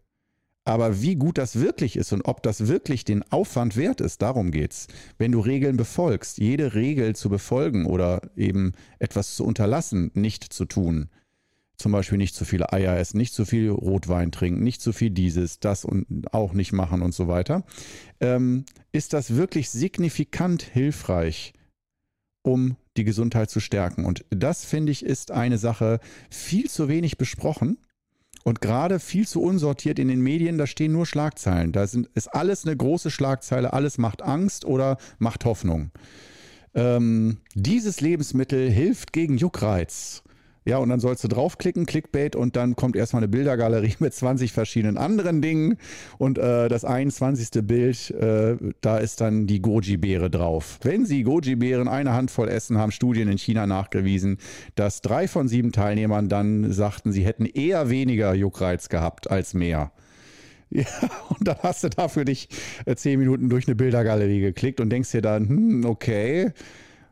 Aber 0.65 1.01
wie 1.01 1.15
gut 1.15 1.37
das 1.37 1.59
wirklich 1.59 1.95
ist 1.95 2.11
und 2.11 2.23
ob 2.23 2.43
das 2.43 2.67
wirklich 2.67 3.03
den 3.05 3.23
Aufwand 3.31 3.77
wert 3.77 4.01
ist, 4.01 4.21
darum 4.21 4.51
geht's. 4.51 4.87
Wenn 5.17 5.31
du 5.31 5.39
Regeln 5.39 5.77
befolgst, 5.77 6.37
jede 6.37 6.75
Regel 6.75 7.15
zu 7.15 7.29
befolgen 7.29 7.85
oder 7.85 8.21
eben 8.35 8.73
etwas 8.99 9.35
zu 9.35 9.45
unterlassen, 9.45 10.11
nicht 10.13 10.43
zu 10.43 10.65
tun, 10.65 11.09
zum 11.77 11.93
Beispiel 11.93 12.19
nicht 12.19 12.35
zu 12.35 12.45
viele 12.45 12.71
Eier 12.73 12.97
essen, 12.97 13.17
nicht 13.17 13.33
zu 13.33 13.45
viel 13.45 13.69
Rotwein 13.69 14.31
trinken, 14.31 14.61
nicht 14.63 14.81
zu 14.81 14.93
viel 14.93 15.09
dieses, 15.09 15.59
das 15.59 15.83
und 15.83 16.31
auch 16.31 16.53
nicht 16.53 16.73
machen 16.73 17.01
und 17.01 17.15
so 17.15 17.27
weiter, 17.27 17.63
ähm, 18.19 18.65
ist 18.91 19.13
das 19.13 19.35
wirklich 19.35 19.69
signifikant 19.71 20.61
hilfreich, 20.61 21.53
um 22.43 22.75
die 22.97 23.03
Gesundheit 23.03 23.49
zu 23.49 23.59
stärken. 23.59 24.05
Und 24.05 24.25
das, 24.29 24.65
finde 24.65 24.91
ich, 24.91 25.05
ist 25.05 25.31
eine 25.31 25.57
Sache 25.57 25.99
viel 26.29 26.69
zu 26.69 26.87
wenig 26.87 27.17
besprochen 27.17 27.77
und 28.43 28.61
gerade 28.61 28.99
viel 28.99 29.27
zu 29.27 29.41
unsortiert 29.41 29.99
in 29.99 30.07
den 30.07 30.21
Medien. 30.21 30.57
Da 30.57 30.67
stehen 30.67 30.91
nur 30.91 31.05
Schlagzeilen. 31.05 31.71
Da 31.71 31.87
sind, 31.87 32.09
ist 32.15 32.27
alles 32.27 32.65
eine 32.65 32.75
große 32.75 33.11
Schlagzeile. 33.11 33.73
Alles 33.73 33.97
macht 33.97 34.21
Angst 34.21 34.65
oder 34.65 34.97
macht 35.19 35.45
Hoffnung. 35.45 35.91
Ähm, 36.73 37.37
dieses 37.53 38.01
Lebensmittel 38.01 38.69
hilft 38.69 39.13
gegen 39.13 39.37
Juckreiz. 39.37 40.23
Ja, 40.63 40.77
und 40.77 40.89
dann 40.89 40.99
sollst 40.99 41.23
du 41.23 41.27
draufklicken, 41.27 41.87
Clickbait, 41.87 42.35
und 42.35 42.55
dann 42.55 42.75
kommt 42.75 42.95
erstmal 42.95 43.21
eine 43.21 43.29
Bildergalerie 43.29 43.95
mit 43.99 44.13
20 44.13 44.51
verschiedenen 44.51 44.97
anderen 44.97 45.41
Dingen. 45.41 45.77
Und 46.19 46.37
äh, 46.37 46.69
das 46.69 46.85
21. 46.85 47.49
Bild, 47.63 48.11
äh, 48.11 48.57
da 48.81 48.97
ist 48.97 49.21
dann 49.21 49.47
die 49.47 49.61
Goji-Beere 49.61 50.29
drauf. 50.29 50.79
Wenn 50.83 51.05
Sie 51.05 51.23
Goji-Beeren 51.23 51.87
eine 51.87 52.13
Handvoll 52.13 52.47
essen, 52.47 52.77
haben 52.77 52.91
Studien 52.91 53.27
in 53.27 53.39
China 53.39 53.65
nachgewiesen, 53.65 54.37
dass 54.75 55.01
drei 55.01 55.27
von 55.27 55.47
sieben 55.47 55.71
Teilnehmern 55.71 56.29
dann 56.29 56.71
sagten, 56.71 57.11
sie 57.11 57.25
hätten 57.25 57.45
eher 57.45 57.89
weniger 57.89 58.33
Juckreiz 58.35 58.89
gehabt 58.89 59.29
als 59.31 59.53
mehr. 59.53 59.91
Ja, 60.73 60.85
und 61.27 61.45
dann 61.45 61.57
hast 61.63 61.83
du 61.83 61.89
da 61.89 62.07
für 62.07 62.23
dich 62.23 62.47
äh, 62.85 62.95
zehn 62.95 63.19
Minuten 63.19 63.49
durch 63.49 63.67
eine 63.67 63.75
Bildergalerie 63.75 64.39
geklickt 64.39 64.79
und 64.79 64.89
denkst 64.89 65.11
dir 65.11 65.21
dann, 65.21 65.49
hm, 65.49 65.85
okay, 65.85 66.53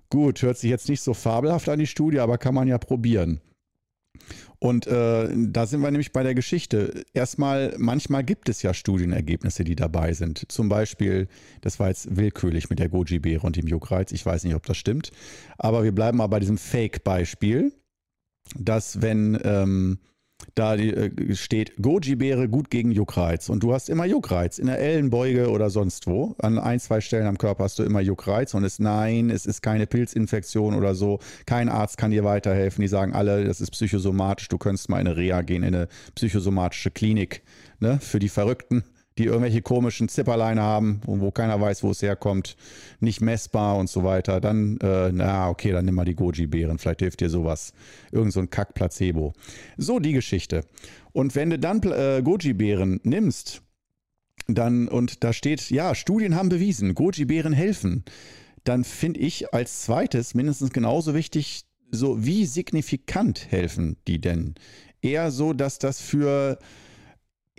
Gut, 0.10 0.42
hört 0.42 0.58
sich 0.58 0.70
jetzt 0.70 0.89
nicht 0.89 1.01
so 1.01 1.13
fabelhaft 1.13 1.70
an 1.70 1.80
die 1.80 1.88
Studie, 1.88 2.20
aber 2.20 2.38
kann 2.38 2.56
man 2.56 2.68
ja 2.68 2.78
probieren. 2.78 3.42
Und 4.62 4.88
äh, 4.88 5.30
da 5.34 5.66
sind 5.66 5.80
wir 5.82 5.92
nämlich 5.92 6.12
bei 6.12 6.24
der 6.24 6.36
Geschichte. 6.36 7.06
Erstmal, 7.13 7.75
manchmal 7.78 8.25
gibt 8.25 8.50
es 8.50 8.62
ja 8.62 8.74
Studienergebnisse, 8.74 9.63
die 9.63 9.75
dabei 9.75 10.13
sind. 10.13 10.51
Zum 10.51 10.68
Beispiel, 10.68 11.30
das 11.62 11.80
war 11.80 11.88
jetzt 11.88 12.18
willkürlich 12.18 12.70
mit 12.70 12.80
der 12.80 12.89
Goji-Beere 12.89 13.46
und 13.46 13.56
dem 13.56 13.68
Juckreiz. 13.68 14.12
Ich 14.12 14.25
weiß 14.25 14.44
nicht, 14.44 14.56
ob 14.56 14.66
das 14.66 14.75
stimmt. 14.75 15.12
Aber 15.58 15.84
wir 15.84 15.94
bleiben 15.94 16.18
mal 16.18 16.28
bei 16.28 16.42
diesem 16.42 16.58
Fake-Beispiel, 16.58 17.72
dass 18.58 19.01
wenn 19.01 19.39
ähm, 19.44 20.00
da 20.56 20.75
äh, 20.75 21.36
steht 21.36 21.74
Goji-Beere 21.82 22.50
gut 22.50 22.70
gegen 22.70 22.91
Juckreiz. 22.91 23.50
Und 23.50 23.63
du 23.63 23.74
hast 23.74 23.89
immer 23.89 24.06
Juckreiz 24.06 24.60
in 24.60 24.68
der 24.68 24.79
Ellenbeuge 24.79 25.50
oder 25.50 25.70
sonst 25.70 26.08
wo. 26.08 26.36
An 26.39 26.58
ein, 26.58 26.79
zwei 26.79 27.01
Stellen 27.01 27.27
am 27.27 27.38
Körper 27.38 27.63
hast 27.63 27.79
du 27.79 27.84
immer 27.84 28.01
Juckreiz. 28.01 28.53
Und 28.53 28.63
es 28.63 28.79
nein, 28.79 29.29
es 29.29 29.46
ist 29.46 29.62
keine 29.62 29.88
Pilzinfektion 29.88 30.75
oder 30.75 30.96
so. 30.96 31.20
Kein 31.46 31.70
Arzt 31.70 31.98
kann 31.98 32.12
dir 32.12 32.24
weiterhelfen. 32.24 32.82
Die 32.82 32.88
sagen 32.88 33.13
alle, 33.13 33.46
das 33.46 33.62
ist 33.62 33.72
psychosomatisch. 33.72 34.48
Du 34.48 34.58
könntest 34.58 34.89
mal 34.89 35.00
in 35.00 35.08
eine 35.08 35.18
Reha 35.18 35.41
gehen, 35.41 35.63
in 35.63 35.75
eine 35.75 35.88
psychosomatische 36.15 36.91
Klinik. 36.91 37.41
Ne? 37.79 38.00
Für 38.01 38.20
die 38.20 38.29
Verrückten 38.29 38.84
die 39.20 39.26
irgendwelche 39.26 39.62
komischen 39.62 40.08
Zipperleine 40.08 40.62
haben 40.62 41.02
und 41.06 41.20
wo 41.20 41.30
keiner 41.30 41.60
weiß, 41.60 41.84
wo 41.84 41.92
es 41.92 42.02
herkommt, 42.02 42.56
nicht 43.00 43.22
messbar 43.22 43.78
und 43.78 43.90
so 43.90 44.04
weiter, 44.04 44.40
dann, 44.40 44.78
äh, 44.78 45.12
na, 45.12 45.50
okay, 45.50 45.72
dann 45.72 45.86
nimm 45.86 45.96
mal 45.96 46.06
die 46.06 46.16
Goji-Beeren, 46.16 46.80
vielleicht 46.80 47.02
hilft 47.02 47.20
dir 47.20 47.30
sowas. 47.30 47.74
Irgend 48.12 48.34
so 48.34 48.40
ein 48.40 48.50
Kack-Placebo. 48.50 49.34
So 49.78 50.00
die 50.00 50.14
Geschichte. 50.14 50.64
Und 51.12 51.36
wenn 51.36 51.50
du 51.50 51.60
dann 51.60 51.82
äh, 51.84 52.22
Goji-Beeren 52.24 53.02
nimmst, 53.04 53.62
dann, 54.48 54.88
und 54.88 55.24
da 55.24 55.34
steht, 55.34 55.70
ja, 55.70 55.94
Studien 55.94 56.36
haben 56.36 56.50
bewiesen, 56.50 56.96
Goji-Beeren 56.96 57.54
helfen, 57.54 58.06
dann 58.64 58.84
finde 58.84 59.20
ich 59.20 59.54
als 59.54 59.82
zweites 59.82 60.34
mindestens 60.34 60.72
genauso 60.72 61.14
wichtig, 61.14 61.66
so 61.92 62.24
wie 62.24 62.46
signifikant 62.46 63.52
helfen 63.52 63.98
die 64.08 64.22
denn? 64.22 64.56
Eher 65.02 65.32
so, 65.32 65.54
dass 65.54 65.80
das 65.80 66.00
für 66.02 66.60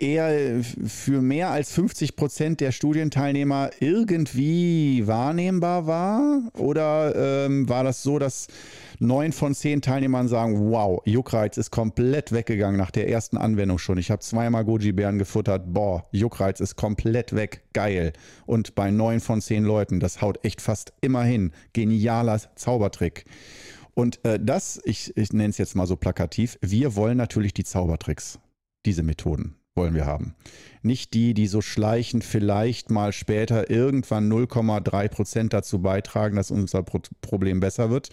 eher 0.01 0.63
für 0.63 1.21
mehr 1.21 1.51
als 1.51 1.71
50 1.73 2.15
Prozent 2.15 2.59
der 2.59 2.71
Studienteilnehmer 2.71 3.69
irgendwie 3.79 5.05
wahrnehmbar 5.05 5.87
war? 5.87 6.41
Oder 6.57 7.45
ähm, 7.45 7.69
war 7.69 7.83
das 7.83 8.03
so, 8.03 8.19
dass 8.19 8.47
neun 8.99 9.31
von 9.31 9.53
zehn 9.53 9.81
Teilnehmern 9.81 10.27
sagen, 10.27 10.71
wow, 10.71 11.01
Juckreiz 11.05 11.57
ist 11.57 11.71
komplett 11.71 12.31
weggegangen 12.31 12.77
nach 12.77 12.91
der 12.91 13.09
ersten 13.09 13.37
Anwendung 13.37 13.77
schon. 13.77 13.97
Ich 13.97 14.11
habe 14.11 14.21
zweimal 14.21 14.65
Goji-Bären 14.65 15.19
gefuttert, 15.19 15.73
boah, 15.73 16.03
Juckreiz 16.11 16.59
ist 16.59 16.75
komplett 16.75 17.35
weg, 17.35 17.63
geil. 17.73 18.13
Und 18.45 18.75
bei 18.75 18.91
neun 18.91 19.19
von 19.19 19.41
zehn 19.41 19.63
Leuten, 19.63 19.99
das 19.99 20.21
haut 20.21 20.43
echt 20.43 20.61
fast 20.61 20.93
immer 21.01 21.23
hin. 21.23 21.51
Genialer 21.73 22.41
Zaubertrick. 22.55 23.25
Und 23.93 24.23
äh, 24.25 24.39
das, 24.41 24.81
ich, 24.85 25.15
ich 25.15 25.33
nenne 25.33 25.49
es 25.49 25.57
jetzt 25.57 25.75
mal 25.75 25.85
so 25.85 25.95
plakativ, 25.95 26.57
wir 26.61 26.95
wollen 26.95 27.17
natürlich 27.17 27.53
die 27.53 27.63
Zaubertricks, 27.63 28.39
diese 28.85 29.03
Methoden 29.03 29.60
wollen 29.81 29.95
wir 29.95 30.05
haben. 30.05 30.35
Nicht 30.83 31.15
die, 31.15 31.33
die 31.33 31.47
so 31.47 31.61
schleichend 31.61 32.23
vielleicht 32.23 32.91
mal 32.91 33.13
später 33.13 33.69
irgendwann 33.69 34.31
0,3 34.31 35.09
Prozent 35.09 35.53
dazu 35.53 35.79
beitragen, 35.79 36.35
dass 36.35 36.51
unser 36.51 36.83
Problem 36.83 37.59
besser 37.59 37.89
wird. 37.89 38.09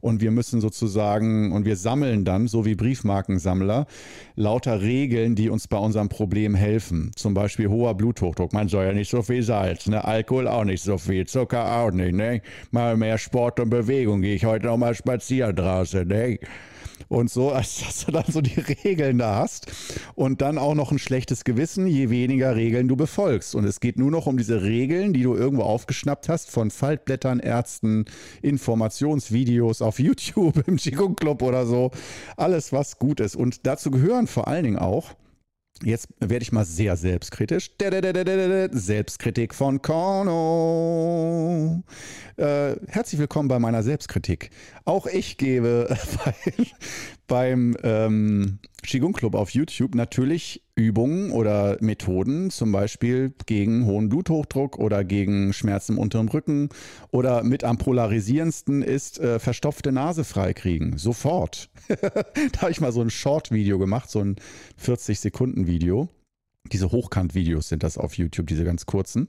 Und 0.00 0.22
wir 0.22 0.30
müssen 0.30 0.62
sozusagen, 0.62 1.52
und 1.52 1.66
wir 1.66 1.76
sammeln 1.76 2.24
dann, 2.24 2.46
so 2.48 2.64
wie 2.64 2.74
Briefmarkensammler, 2.74 3.86
lauter 4.34 4.80
Regeln, 4.80 5.34
die 5.34 5.50
uns 5.50 5.68
bei 5.68 5.76
unserem 5.76 6.08
Problem 6.08 6.54
helfen. 6.54 7.10
Zum 7.16 7.34
Beispiel 7.34 7.68
hoher 7.68 7.94
Bluthochdruck. 7.94 8.54
Man 8.54 8.68
soll 8.68 8.86
ja 8.86 8.92
nicht 8.92 9.10
so 9.10 9.20
viel 9.20 9.42
Salz, 9.42 9.86
ne? 9.86 10.02
Alkohol 10.02 10.48
auch 10.48 10.64
nicht 10.64 10.82
so 10.82 10.96
viel, 10.96 11.26
Zucker 11.26 11.70
auch 11.70 11.90
nicht, 11.90 12.14
ne? 12.14 12.40
Mal 12.70 12.96
mehr 12.96 13.18
Sport 13.18 13.60
und 13.60 13.68
Bewegung. 13.68 14.22
Gehe 14.22 14.34
ich 14.34 14.46
heute 14.46 14.66
noch 14.66 14.78
mal 14.78 14.94
spazieren 14.94 15.54
draußen, 15.54 16.08
ne? 16.08 16.38
Und 17.08 17.30
so, 17.30 17.50
als 17.50 17.80
dass 17.80 18.04
du 18.04 18.12
dann 18.12 18.24
so 18.28 18.40
die 18.40 18.60
Regeln 18.60 19.18
da 19.18 19.36
hast 19.36 19.70
und 20.14 20.40
dann 20.40 20.58
auch 20.58 20.74
noch 20.74 20.92
ein 20.92 20.98
schlechtes 20.98 21.44
Gewissen, 21.44 21.86
je 21.86 22.10
weniger 22.10 22.56
Regeln 22.56 22.88
du 22.88 22.96
befolgst. 22.96 23.54
Und 23.54 23.64
es 23.64 23.80
geht 23.80 23.98
nur 23.98 24.10
noch 24.10 24.26
um 24.26 24.36
diese 24.36 24.62
Regeln, 24.62 25.12
die 25.12 25.22
du 25.22 25.34
irgendwo 25.34 25.62
aufgeschnappt 25.62 26.28
hast 26.28 26.50
von 26.50 26.70
Faltblättern, 26.70 27.40
Ärzten, 27.40 28.04
Informationsvideos 28.42 29.82
auf 29.82 29.98
YouTube, 29.98 30.62
im 30.66 30.76
Qigong 30.76 31.16
Club 31.16 31.42
oder 31.42 31.66
so. 31.66 31.90
Alles, 32.36 32.72
was 32.72 32.98
gut 32.98 33.20
ist. 33.20 33.36
Und 33.36 33.66
dazu 33.66 33.90
gehören 33.90 34.26
vor 34.26 34.48
allen 34.48 34.64
Dingen 34.64 34.78
auch 34.78 35.14
Jetzt 35.82 36.08
werde 36.20 36.42
ich 36.42 36.52
mal 36.52 36.66
sehr 36.66 36.94
selbstkritisch. 36.94 37.70
Selbstkritik 38.70 39.54
von 39.54 39.80
Korno. 39.80 41.02
Äh, 42.36 42.76
herzlich 42.86 43.18
willkommen 43.18 43.48
bei 43.48 43.58
meiner 43.58 43.82
Selbstkritik. 43.82 44.50
Auch 44.84 45.06
ich 45.06 45.38
gebe 45.38 45.96
bei, 46.24 46.34
beim 47.30 47.76
ähm, 47.84 48.58
Qigong 48.82 49.12
Club 49.12 49.36
auf 49.36 49.50
YouTube 49.50 49.94
natürlich 49.94 50.64
Übungen 50.74 51.30
oder 51.30 51.76
Methoden, 51.80 52.50
zum 52.50 52.72
Beispiel 52.72 53.32
gegen 53.46 53.86
hohen 53.86 54.08
Bluthochdruck 54.08 54.78
oder 54.78 55.04
gegen 55.04 55.52
Schmerzen 55.52 55.92
im 55.92 55.98
unteren 55.98 56.28
Rücken 56.28 56.70
oder 57.12 57.44
mit 57.44 57.62
am 57.62 57.78
polarisierendsten 57.78 58.82
ist 58.82 59.20
äh, 59.20 59.38
verstopfte 59.38 59.92
Nase 59.92 60.24
freikriegen. 60.24 60.98
Sofort. 60.98 61.70
da 61.88 62.62
habe 62.62 62.72
ich 62.72 62.80
mal 62.80 62.90
so 62.90 63.00
ein 63.00 63.10
Short-Video 63.10 63.78
gemacht, 63.78 64.10
so 64.10 64.18
ein 64.18 64.34
40-Sekunden-Video. 64.84 66.08
Diese 66.72 66.90
Hochkant-Videos 66.90 67.68
sind 67.68 67.84
das 67.84 67.96
auf 67.96 68.14
YouTube, 68.14 68.48
diese 68.48 68.64
ganz 68.64 68.86
kurzen. 68.86 69.28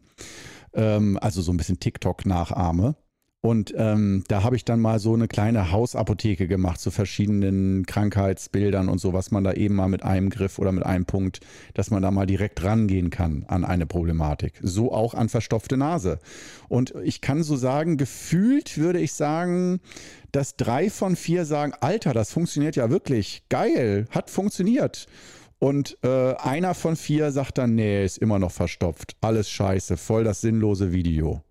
Ähm, 0.74 1.20
also 1.22 1.44
so 1.44 1.54
ein 1.54 1.58
bisschen 1.58 1.80
TikTok-Nachahme. 1.80 2.96
Und 3.44 3.74
ähm, 3.76 4.24
da 4.28 4.44
habe 4.44 4.56
ich 4.56 4.66
dann 4.66 4.80
mal 4.80 5.00
so 5.00 5.16
eine 5.16 5.28
kleine 5.28 5.72
Hausapotheke 5.72 6.48
gemacht 6.48 6.80
zu 6.80 6.92
verschiedenen 6.92 7.88
Krankheitsbildern 7.88 8.88
und 8.88 9.00
so, 9.00 9.14
was 9.14 9.32
man 9.32 9.44
da 9.44 9.54
eben 9.54 9.74
mal 9.76 9.88
mit 9.88 10.04
einem 10.04 10.30
Griff 10.30 10.60
oder 10.60 10.72
mit 10.72 10.86
einem 10.86 11.06
Punkt, 11.06 11.40
dass 11.74 11.90
man 11.90 12.04
da 12.04 12.12
mal 12.12 12.28
direkt 12.28 12.64
rangehen 12.64 13.10
kann 13.10 13.46
an 13.48 13.66
eine 13.66 13.88
Problematik. 13.88 14.60
So 14.62 14.94
auch 14.94 15.16
an 15.16 15.28
verstopfte 15.28 15.76
Nase. 15.76 16.20
Und 16.70 16.94
ich 17.04 17.22
kann 17.22 17.42
so 17.42 17.56
sagen, 17.56 17.98
gefühlt 17.98 18.78
würde 18.78 19.00
ich 19.00 19.14
sagen, 19.14 19.80
dass 20.32 20.56
drei 20.56 20.92
von 20.92 21.16
vier 21.16 21.46
sagen, 21.46 21.74
Alter, 21.82 22.14
das 22.14 22.32
funktioniert 22.32 22.76
ja 22.76 22.92
wirklich. 22.92 23.44
Geil, 23.50 24.06
hat 24.12 24.30
funktioniert. 24.30 25.08
Und 25.58 25.98
äh, 26.04 26.36
einer 26.36 26.76
von 26.76 26.96
vier 26.96 27.32
sagt 27.32 27.58
dann, 27.58 27.74
nee, 27.74 28.06
ist 28.06 28.20
immer 28.20 28.38
noch 28.38 28.52
verstopft. 28.52 29.16
Alles 29.22 29.50
scheiße, 29.50 29.98
voll 29.98 30.24
das 30.24 30.42
sinnlose 30.42 30.92
Video. 30.92 31.42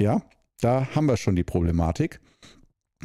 Ja, 0.00 0.22
da 0.62 0.94
haben 0.94 1.06
wir 1.06 1.18
schon 1.18 1.36
die 1.36 1.44
Problematik. 1.44 2.20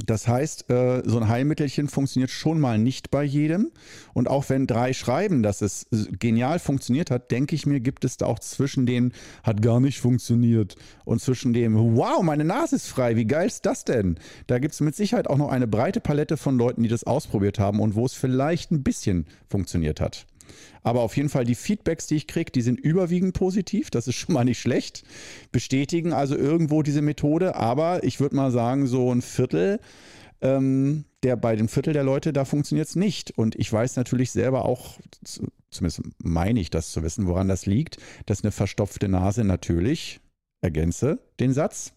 Das 0.06 0.28
heißt, 0.28 0.70
äh, 0.70 1.04
so 1.06 1.18
ein 1.20 1.30
Heilmittelchen 1.30 1.88
funktioniert 1.88 2.30
schon 2.30 2.60
mal 2.60 2.78
nicht 2.78 3.12
bei 3.12 3.24
jedem. 3.24 3.72
Und 4.14 4.30
auch 4.30 4.50
wenn 4.50 4.68
drei 4.68 4.94
schreiben, 4.94 5.42
dass 5.44 5.62
es 5.62 5.88
genial 6.20 6.60
funktioniert 6.60 7.12
hat, 7.12 7.32
denke 7.32 7.56
ich 7.56 7.66
mir, 7.66 7.80
gibt 7.80 8.04
es 8.04 8.18
da 8.18 8.26
auch 8.26 8.40
zwischen 8.40 8.86
dem, 8.86 9.12
hat 9.44 9.62
gar 9.62 9.80
nicht 9.80 10.00
funktioniert 10.00 10.76
und 11.06 11.22
zwischen 11.22 11.54
dem, 11.54 11.76
wow, 11.96 12.22
meine 12.24 12.44
Nase 12.44 12.76
ist 12.78 12.88
frei, 12.88 13.16
wie 13.16 13.26
geil 13.26 13.48
ist 13.48 13.66
das 13.66 13.86
denn? 13.86 14.18
Da 14.48 14.60
gibt 14.60 14.74
es 14.74 14.82
mit 14.82 14.96
Sicherheit 14.96 15.30
auch 15.30 15.38
noch 15.38 15.50
eine 15.50 15.68
breite 15.68 16.02
Palette 16.02 16.36
von 16.36 16.58
Leuten, 16.58 16.84
die 16.84 16.90
das 16.90 17.06
ausprobiert 17.06 17.60
haben 17.60 17.80
und 17.80 17.96
wo 17.96 18.06
es 18.06 18.14
vielleicht 18.14 18.72
ein 18.72 18.84
bisschen 18.84 19.28
funktioniert 19.48 20.02
hat. 20.02 20.28
Aber 20.84 21.02
auf 21.02 21.18
jeden 21.18 21.30
Fall 21.30 21.46
die 21.46 21.56
Feedbacks, 21.56 22.08
die 22.08 22.16
ich 22.16 22.28
kriege, 22.28 22.52
die 22.52 22.62
sind 22.62 22.80
überwiegend 22.80 23.34
positiv. 23.34 23.90
Das 23.90 24.08
ist 24.08 24.16
schon 24.16 24.34
mal 24.34 24.46
nicht 24.46 24.60
schlecht. 24.60 25.04
Bestätigen 25.52 26.14
also 26.14 26.36
irgendwo 26.36 26.84
diese 26.84 27.02
Methode. 27.02 27.56
Aber 27.56 28.04
ich 28.04 28.20
würde 28.20 28.36
mal 28.36 28.52
sagen, 28.52 28.88
so 28.88 29.12
ein 29.12 29.22
Viertel 29.22 29.80
ähm, 30.42 31.06
der 31.24 31.36
bei 31.36 31.56
dem 31.56 31.68
Viertel 31.68 31.94
der 31.94 32.04
Leute, 32.04 32.34
da 32.34 32.46
funktioniert 32.46 32.88
es 32.88 32.96
nicht. 32.96 33.32
Und 33.38 33.56
ich 33.56 33.72
weiß 33.72 33.96
natürlich 33.96 34.32
selber 34.32 34.66
auch, 34.66 35.00
zumindest 35.72 36.02
meine 36.20 36.60
ich 36.60 36.70
das 36.70 36.92
zu 36.92 37.02
wissen, 37.02 37.28
woran 37.28 37.48
das 37.48 37.66
liegt, 37.66 37.98
dass 38.28 38.44
eine 38.44 38.52
verstopfte 38.52 39.08
Nase 39.08 39.44
natürlich, 39.44 40.20
ergänze 40.62 41.20
den 41.40 41.54
Satz, 41.54 41.94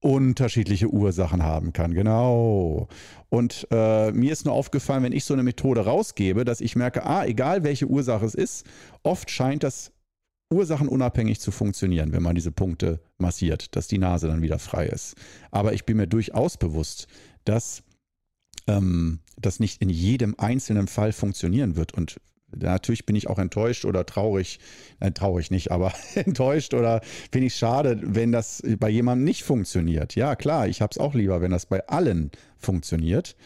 unterschiedliche 0.00 0.88
Ursachen 0.88 1.42
haben 1.42 1.72
kann. 1.72 1.92
Genau. 1.94 2.88
Und 3.30 3.66
äh, 3.70 4.12
mir 4.12 4.32
ist 4.32 4.44
nur 4.44 4.54
aufgefallen, 4.54 5.02
wenn 5.02 5.12
ich 5.12 5.24
so 5.24 5.34
eine 5.34 5.42
Methode 5.42 5.84
rausgebe, 5.84 6.44
dass 6.44 6.60
ich 6.60 6.76
merke, 6.76 7.04
ah, 7.04 7.24
egal 7.24 7.64
welche 7.64 7.86
Ursache 7.86 8.24
es 8.24 8.34
ist, 8.34 8.66
oft 9.02 9.30
scheint 9.30 9.64
das 9.64 9.92
ursachenunabhängig 10.50 11.40
zu 11.40 11.50
funktionieren, 11.50 12.12
wenn 12.12 12.22
man 12.22 12.34
diese 12.34 12.52
Punkte 12.52 13.00
massiert, 13.18 13.76
dass 13.76 13.88
die 13.88 13.98
Nase 13.98 14.28
dann 14.28 14.40
wieder 14.40 14.58
frei 14.58 14.86
ist. 14.86 15.14
Aber 15.50 15.74
ich 15.74 15.84
bin 15.84 15.96
mir 15.96 16.06
durchaus 16.06 16.56
bewusst, 16.56 17.06
dass 17.44 17.82
ähm, 18.66 19.18
das 19.36 19.60
nicht 19.60 19.82
in 19.82 19.90
jedem 19.90 20.34
einzelnen 20.38 20.86
Fall 20.86 21.12
funktionieren 21.12 21.76
wird. 21.76 21.92
Und 21.94 22.20
Natürlich 22.56 23.04
bin 23.04 23.14
ich 23.14 23.28
auch 23.28 23.38
enttäuscht 23.38 23.84
oder 23.84 24.06
traurig, 24.06 24.58
äh, 25.00 25.10
traurig 25.10 25.50
nicht, 25.50 25.70
aber 25.70 25.92
enttäuscht 26.14 26.74
oder 26.74 27.02
finde 27.30 27.48
ich 27.48 27.54
schade, 27.56 28.00
wenn 28.02 28.32
das 28.32 28.62
bei 28.78 28.88
jemandem 28.88 29.24
nicht 29.24 29.44
funktioniert. 29.44 30.14
Ja, 30.14 30.34
klar, 30.36 30.66
ich 30.68 30.80
habe 30.80 30.90
es 30.92 30.98
auch 30.98 31.14
lieber, 31.14 31.40
wenn 31.40 31.50
das 31.50 31.66
bei 31.66 31.86
allen 31.86 32.30
funktioniert. 32.56 33.36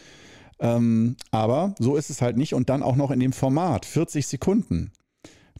Ähm, 0.59 1.17
aber 1.31 1.75
so 1.79 1.97
ist 1.97 2.09
es 2.09 2.21
halt 2.21 2.37
nicht 2.37 2.53
und 2.53 2.69
dann 2.69 2.83
auch 2.83 2.95
noch 2.95 3.11
in 3.11 3.19
dem 3.19 3.33
Format, 3.33 3.85
40 3.85 4.27
Sekunden 4.27 4.91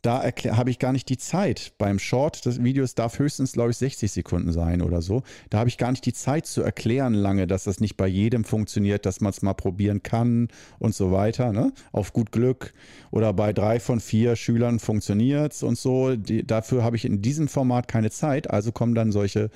da 0.03 0.21
habe 0.21 0.69
ich 0.69 0.79
gar 0.79 0.91
nicht 0.91 1.07
die 1.07 1.17
Zeit. 1.17 1.73
Beim 1.77 1.97
Short, 1.97 2.45
das 2.45 2.61
Video 2.61 2.85
darf 2.93 3.19
höchstens, 3.19 3.53
glaube 3.53 3.71
ich, 3.71 3.77
60 3.77 4.11
Sekunden 4.11 4.51
sein 4.51 4.81
oder 4.81 5.01
so. 5.01 5.23
Da 5.49 5.59
habe 5.59 5.69
ich 5.69 5.77
gar 5.77 5.91
nicht 5.91 6.05
die 6.05 6.11
Zeit 6.11 6.45
zu 6.45 6.61
erklären 6.61 7.13
lange, 7.13 7.47
dass 7.47 7.63
das 7.63 7.79
nicht 7.79 7.95
bei 7.95 8.07
jedem 8.07 8.43
funktioniert, 8.43 9.05
dass 9.05 9.21
man 9.21 9.29
es 9.29 9.41
mal 9.41 9.53
probieren 9.53 10.03
kann 10.03 10.49
und 10.77 10.93
so 10.93 11.13
weiter. 11.13 11.53
Ne? 11.53 11.71
Auf 11.93 12.11
gut 12.11 12.33
Glück 12.33 12.73
oder 13.11 13.31
bei 13.31 13.53
drei 13.53 13.79
von 13.79 14.01
vier 14.01 14.35
Schülern 14.35 14.79
funktioniert 14.79 15.53
es 15.53 15.63
und 15.63 15.77
so. 15.77 16.17
Die, 16.17 16.45
dafür 16.45 16.83
habe 16.83 16.97
ich 16.97 17.05
in 17.05 17.21
diesem 17.21 17.47
Format 17.47 17.87
keine 17.87 18.11
Zeit, 18.11 18.51
also 18.51 18.73
kommen 18.73 18.95
dann 18.95 19.13
solche 19.13 19.51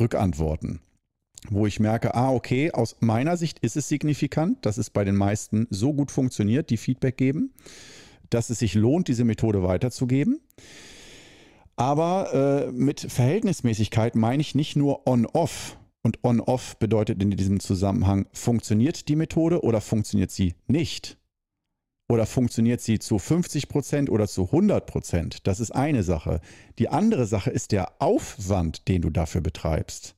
Rückantworten. 0.00 0.80
wo 1.48 1.66
ich 1.66 1.80
merke, 1.80 2.14
ah, 2.14 2.30
okay, 2.30 2.70
aus 2.70 2.96
meiner 3.00 3.36
Sicht 3.36 3.58
ist 3.60 3.76
es 3.76 3.88
signifikant, 3.88 4.64
dass 4.66 4.76
es 4.76 4.90
bei 4.90 5.04
den 5.04 5.16
meisten 5.16 5.66
so 5.70 5.94
gut 5.94 6.10
funktioniert, 6.10 6.68
die 6.68 6.76
Feedback 6.76 7.16
geben, 7.16 7.52
dass 8.30 8.50
es 8.50 8.58
sich 8.58 8.74
lohnt, 8.74 9.08
diese 9.08 9.24
Methode 9.24 9.62
weiterzugeben. 9.62 10.40
Aber 11.76 12.66
äh, 12.68 12.72
mit 12.72 13.00
Verhältnismäßigkeit 13.00 14.14
meine 14.14 14.40
ich 14.40 14.54
nicht 14.54 14.76
nur 14.76 15.06
on-off. 15.06 15.76
Und 16.02 16.18
on-off 16.24 16.76
bedeutet 16.78 17.22
in 17.22 17.30
diesem 17.30 17.60
Zusammenhang, 17.60 18.26
funktioniert 18.32 19.08
die 19.08 19.16
Methode 19.16 19.62
oder 19.62 19.80
funktioniert 19.80 20.30
sie 20.30 20.54
nicht? 20.66 21.18
Oder 22.10 22.26
funktioniert 22.26 22.80
sie 22.80 22.98
zu 22.98 23.18
50 23.18 23.68
Prozent 23.68 24.10
oder 24.10 24.26
zu 24.26 24.46
100 24.46 24.84
Prozent? 24.86 25.46
Das 25.46 25.60
ist 25.60 25.70
eine 25.70 26.02
Sache. 26.02 26.40
Die 26.78 26.88
andere 26.88 27.24
Sache 27.26 27.50
ist 27.50 27.72
der 27.72 28.02
Aufwand, 28.02 28.88
den 28.88 29.02
du 29.02 29.10
dafür 29.10 29.42
betreibst. 29.42 30.16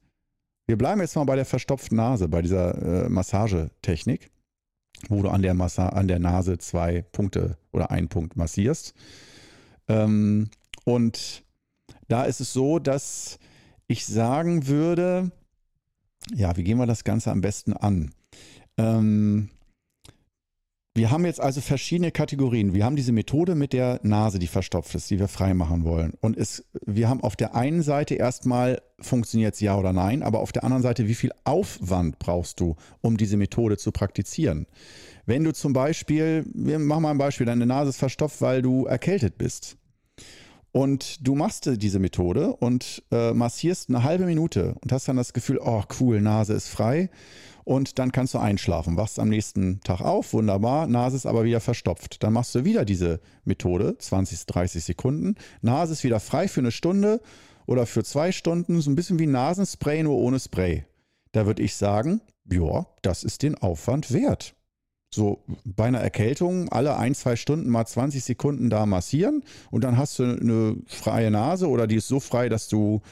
Wir 0.67 0.79
bleiben 0.79 1.01
jetzt 1.01 1.17
mal 1.17 1.25
bei 1.25 1.37
der 1.37 1.45
verstopften 1.45 1.97
Nase, 1.97 2.29
bei 2.29 2.41
dieser 2.41 3.05
äh, 3.05 3.09
Massagetechnik, 3.09 4.31
wo 5.09 5.23
du 5.23 5.29
an 5.29 5.43
der, 5.43 5.55
Massa 5.55 5.89
an 5.91 6.09
der 6.09 6.19
Nase 6.19 6.59
zwei 6.59 7.03
Punkte 7.13 7.57
oder 7.73 7.91
einen 7.91 8.09
Punkt 8.09 8.37
massierst. 8.37 8.95
Ähm, 9.89 10.51
und 10.85 11.43
da 12.09 12.25
ist 12.25 12.41
es 12.41 12.53
so, 12.53 12.79
dass 12.79 13.39
ich 13.87 14.07
sagen 14.07 14.67
würde, 14.67 15.31
ja, 16.35 16.57
wie 16.57 16.65
gehen 16.65 16.79
wir 16.79 16.87
das 16.87 17.05
Ganze 17.05 17.31
am 17.31 17.41
besten 17.41 17.73
an? 17.73 18.13
Ähm, 18.77 19.51
wir 20.95 21.11
haben 21.11 21.25
jetzt 21.25 21.41
also 21.41 21.63
verschiedene 21.63 22.11
Kategorien. 22.11 22.75
Wir 22.75 22.85
haben 22.85 22.97
diese 22.97 23.13
Methode 23.13 23.55
mit 23.55 23.73
der 23.73 23.99
Nase, 24.03 24.39
die 24.39 24.47
verstopft 24.47 24.95
ist, 24.95 25.09
die 25.09 25.19
wir 25.19 25.29
freimachen 25.29 25.85
wollen. 25.85 26.13
Und 26.21 26.37
es, 26.37 26.65
wir 26.85 27.09
haben 27.09 27.23
auf 27.23 27.35
der 27.35 27.55
einen 27.55 27.83
Seite 27.83 28.15
erstmal, 28.15 28.83
funktioniert 29.01 29.55
es 29.55 29.61
ja 29.61 29.77
oder 29.79 29.95
nein, 29.95 30.23
aber 30.23 30.41
auf 30.41 30.53
der 30.53 30.65
anderen 30.65 30.83
Seite, 30.83 31.09
wie 31.09 31.15
viel 31.15 31.33
Aufwand 31.45 32.19
brauchst 32.19 32.61
du, 32.61 32.77
um 33.01 33.17
diese 33.17 33.39
Methode 33.39 33.79
zu 33.79 33.91
praktizieren? 33.91 34.67
Wenn 35.25 35.45
du 35.45 35.53
zum 35.53 35.73
Beispiel, 35.73 36.45
wir 36.53 36.79
machen 36.79 37.03
mal 37.03 37.11
ein 37.13 37.19
Beispiel, 37.19 37.47
deine 37.47 37.65
Nase 37.65 37.91
ist 37.91 37.99
verstopft, 37.99 38.43
weil 38.43 38.61
du 38.61 38.85
erkältet 38.85 39.39
bist. 39.39 39.79
Und 40.73 41.27
du 41.27 41.35
machst 41.35 41.71
diese 41.77 41.99
Methode 42.01 42.55
und 42.57 43.03
äh, 43.11 43.33
massierst 43.33 43.89
eine 43.89 44.05
halbe 44.05 44.25
Minute 44.25 44.75
und 44.83 44.91
hast 44.91 45.07
dann 45.07 45.17
das 45.17 45.33
Gefühl, 45.33 45.59
oh 45.63 45.83
cool, 46.01 46.21
Nase 46.21 46.55
ist 46.55 46.69
frei 46.69 47.09
und 47.65 47.99
dann 47.99 48.13
kannst 48.13 48.35
du 48.35 48.39
einschlafen. 48.39 48.97
Wachst 48.97 49.19
am 49.19 49.29
nächsten 49.29 49.81
Tag 49.81 50.01
auf, 50.01 50.33
wunderbar, 50.33 50.87
Nase 50.87 51.17
ist 51.17 51.27
aber 51.27 51.45
wieder 51.45 51.61
verstopft. 51.61 52.23
Dann 52.23 52.33
machst 52.33 52.55
du 52.55 52.65
wieder 52.65 52.85
diese 52.85 53.21
Methode, 53.45 53.97
20, 53.99 54.47
30 54.47 54.85
Sekunden. 54.85 55.37
Nase 55.61 55.93
ist 55.93 56.05
wieder 56.05 56.21
frei 56.21 56.49
für 56.49 56.61
eine 56.61 56.73
Stunde 56.73 57.21
oder 57.67 57.87
für 57.87 58.05
zwei 58.05 58.33
Stunden, 58.33 58.81
so 58.81 58.91
ein 58.91 58.97
bisschen 58.97 59.19
wie 59.19 59.27
Nasenspray, 59.27 60.03
nur 60.03 60.17
ohne 60.17 60.41
Spray. 60.41 60.85
Da 61.33 61.47
würde 61.47 61.63
ich 61.63 61.77
sagen, 61.77 62.21
ja, 62.51 62.87
das 63.03 63.25
ist 63.25 63.43
den 63.43 63.57
Aufwand 63.57 64.13
wert. 64.13 64.55
So 65.15 65.45
bei 65.65 65.85
einer 65.85 66.01
Erkältung 66.01 66.71
alle 66.71 66.97
ein, 66.97 67.15
zwei 67.15 67.37
Stunden 67.37 67.69
mal 67.69 67.85
20 67.85 68.25
Sekunden 68.25 68.71
da 68.71 68.87
massieren 68.87 69.45
und 69.71 69.85
dann 69.85 69.99
hast 69.99 70.19
du 70.19 70.25
eine 70.25 70.77
freie 70.87 71.31
Nase 71.31 71.69
oder 71.69 71.87
die 71.87 71.97
ist 71.97 72.09
so 72.09 72.19
frei, 72.19 72.49
dass 72.49 72.69
du 72.69 73.03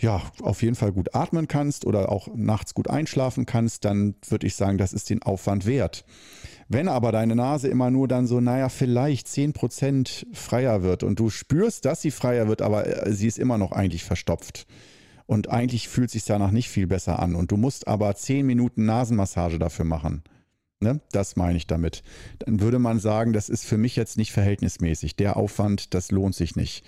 ja, 0.00 0.22
auf 0.42 0.62
jeden 0.62 0.76
Fall 0.76 0.92
gut 0.92 1.14
atmen 1.14 1.48
kannst 1.48 1.84
oder 1.84 2.10
auch 2.12 2.28
nachts 2.34 2.74
gut 2.74 2.88
einschlafen 2.88 3.46
kannst, 3.46 3.84
dann 3.84 4.14
würde 4.28 4.46
ich 4.46 4.54
sagen, 4.54 4.78
das 4.78 4.92
ist 4.92 5.10
den 5.10 5.22
Aufwand 5.22 5.66
wert. 5.66 6.04
Wenn 6.68 6.88
aber 6.88 7.12
deine 7.12 7.34
Nase 7.34 7.68
immer 7.68 7.90
nur 7.90 8.06
dann 8.06 8.26
so, 8.26 8.40
naja, 8.40 8.68
vielleicht 8.68 9.26
10% 9.26 10.26
freier 10.32 10.82
wird 10.82 11.02
und 11.02 11.18
du 11.18 11.30
spürst, 11.30 11.84
dass 11.84 12.02
sie 12.02 12.10
freier 12.10 12.46
wird, 12.46 12.62
aber 12.62 13.06
äh, 13.06 13.12
sie 13.12 13.26
ist 13.26 13.38
immer 13.38 13.58
noch 13.58 13.72
eigentlich 13.72 14.04
verstopft. 14.04 14.66
Und 15.26 15.50
eigentlich 15.50 15.88
fühlt 15.88 16.10
sich 16.10 16.24
danach 16.24 16.52
nicht 16.52 16.70
viel 16.70 16.86
besser 16.86 17.18
an. 17.18 17.34
Und 17.34 17.50
du 17.50 17.58
musst 17.58 17.86
aber 17.86 18.14
10 18.14 18.46
Minuten 18.46 18.86
Nasenmassage 18.86 19.58
dafür 19.58 19.84
machen. 19.84 20.22
Ne? 20.80 21.00
Das 21.12 21.36
meine 21.36 21.58
ich 21.58 21.66
damit. 21.66 22.02
Dann 22.38 22.60
würde 22.60 22.78
man 22.78 22.98
sagen, 22.98 23.32
das 23.32 23.50
ist 23.50 23.66
für 23.66 23.76
mich 23.76 23.96
jetzt 23.96 24.16
nicht 24.16 24.32
verhältnismäßig. 24.32 25.16
Der 25.16 25.36
Aufwand, 25.36 25.92
das 25.92 26.10
lohnt 26.10 26.34
sich 26.34 26.56
nicht. 26.56 26.82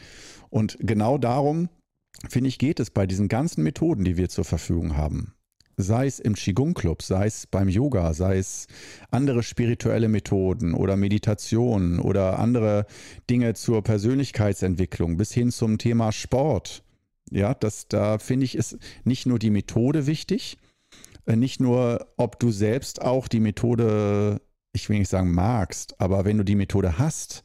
Und 0.49 0.79
genau 0.81 1.19
darum 1.19 1.69
finde 2.29 2.49
ich, 2.49 2.59
geht 2.59 2.81
es 2.81 2.91
bei 2.91 3.07
diesen 3.07 3.29
ganzen 3.29 3.62
Methoden, 3.62 4.05
die 4.05 4.17
wir 4.17 4.29
zur 4.29 4.45
Verfügung 4.45 4.97
haben, 4.97 5.35
sei 5.77 6.07
es 6.07 6.18
im 6.18 6.35
Qigong-Club, 6.35 7.03
sei 7.03 7.27
es 7.27 7.47
beim 7.47 7.68
Yoga, 7.68 8.12
sei 8.14 8.38
es 8.38 8.66
andere 9.11 9.42
spirituelle 9.42 10.09
Methoden 10.09 10.75
oder 10.75 10.97
Meditation 10.97 11.99
oder 11.99 12.38
andere 12.38 12.87
Dinge 13.29 13.55
zur 13.55 13.83
Persönlichkeitsentwicklung 13.83 15.16
bis 15.16 15.33
hin 15.33 15.51
zum 15.51 15.79
Thema 15.79 16.12
Sport. 16.12 16.83
Ja, 17.31 17.55
das, 17.55 17.88
da 17.88 18.18
finde 18.18 18.44
ich, 18.44 18.57
ist 18.57 18.77
nicht 19.05 19.27
nur 19.27 19.38
die 19.38 19.51
Methode 19.51 20.07
wichtig, 20.07 20.59
äh, 21.27 21.37
nicht 21.37 21.61
nur, 21.61 22.09
ob 22.16 22.40
du 22.40 22.51
selbst 22.51 23.03
auch 23.03 23.29
die 23.29 23.40
Methode, 23.40 24.40
ich 24.73 24.88
will 24.88 24.99
nicht 24.99 25.09
sagen 25.09 25.33
magst, 25.33 26.01
aber 26.01 26.25
wenn 26.25 26.38
du 26.38 26.44
die 26.44 26.57
Methode 26.57 26.99
hast, 26.99 27.44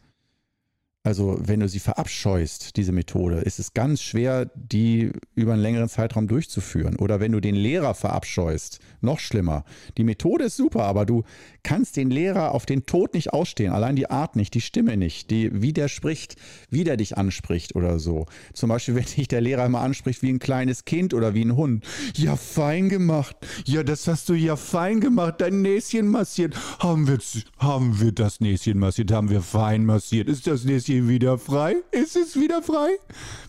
also 1.05 1.37
wenn 1.39 1.59
du 1.59 1.69
sie 1.69 1.79
verabscheust, 1.79 2.77
diese 2.77 2.91
Methode, 2.91 3.37
ist 3.37 3.59
es 3.59 3.75
ganz 3.75 4.01
schwer, 4.01 4.49
die 4.55 5.11
über 5.35 5.53
einen 5.53 5.61
längeren 5.61 5.87
Zeitraum 5.87 6.27
durchzuführen. 6.27 6.95
Oder 6.95 7.19
wenn 7.19 7.31
du 7.31 7.39
den 7.39 7.53
Lehrer 7.53 7.93
verabscheust, 7.93 8.79
noch 9.01 9.19
schlimmer. 9.19 9.65
Die 9.99 10.03
Methode 10.03 10.45
ist 10.45 10.57
super, 10.57 10.85
aber 10.85 11.05
du 11.05 11.23
kannst 11.61 11.95
den 11.95 12.09
Lehrer 12.09 12.53
auf 12.53 12.65
den 12.65 12.87
Tod 12.87 13.13
nicht 13.13 13.33
ausstehen. 13.33 13.71
Allein 13.71 13.95
die 13.95 14.09
Art 14.09 14.35
nicht, 14.35 14.55
die 14.55 14.61
Stimme 14.61 14.97
nicht, 14.97 15.29
die, 15.29 15.51
wie 15.61 15.73
der 15.73 15.89
spricht, 15.89 16.37
wie 16.71 16.83
der 16.83 16.97
dich 16.97 17.17
anspricht 17.17 17.75
oder 17.75 17.99
so. 17.99 18.25
Zum 18.53 18.69
Beispiel, 18.69 18.95
wenn 18.95 19.05
dich 19.05 19.27
der 19.27 19.41
Lehrer 19.41 19.65
immer 19.65 19.81
anspricht 19.81 20.23
wie 20.23 20.29
ein 20.29 20.39
kleines 20.39 20.85
Kind 20.85 21.13
oder 21.13 21.35
wie 21.35 21.45
ein 21.45 21.55
Hund. 21.55 21.85
Ja, 22.15 22.35
fein 22.35 22.89
gemacht. 22.89 23.35
Ja, 23.65 23.83
das 23.83 24.07
hast 24.07 24.27
du 24.29 24.33
ja 24.33 24.55
fein 24.55 25.01
gemacht. 25.01 25.35
Dein 25.37 25.61
Näschen 25.61 26.07
massiert. 26.07 26.55
Haben 26.79 27.07
wir, 27.07 27.19
haben 27.59 27.99
wir 28.01 28.11
das 28.11 28.39
Näschen 28.39 28.79
massiert? 28.79 29.11
Haben 29.11 29.29
wir 29.29 29.41
fein 29.41 29.85
massiert? 29.85 30.27
Ist 30.27 30.47
das 30.47 30.63
Näschen 30.63 30.94
hier 30.95 31.09
wieder 31.09 31.37
frei? 31.37 31.75
Ist 31.91 32.15
es 32.15 32.39
wieder 32.39 32.61
frei? 32.61 32.89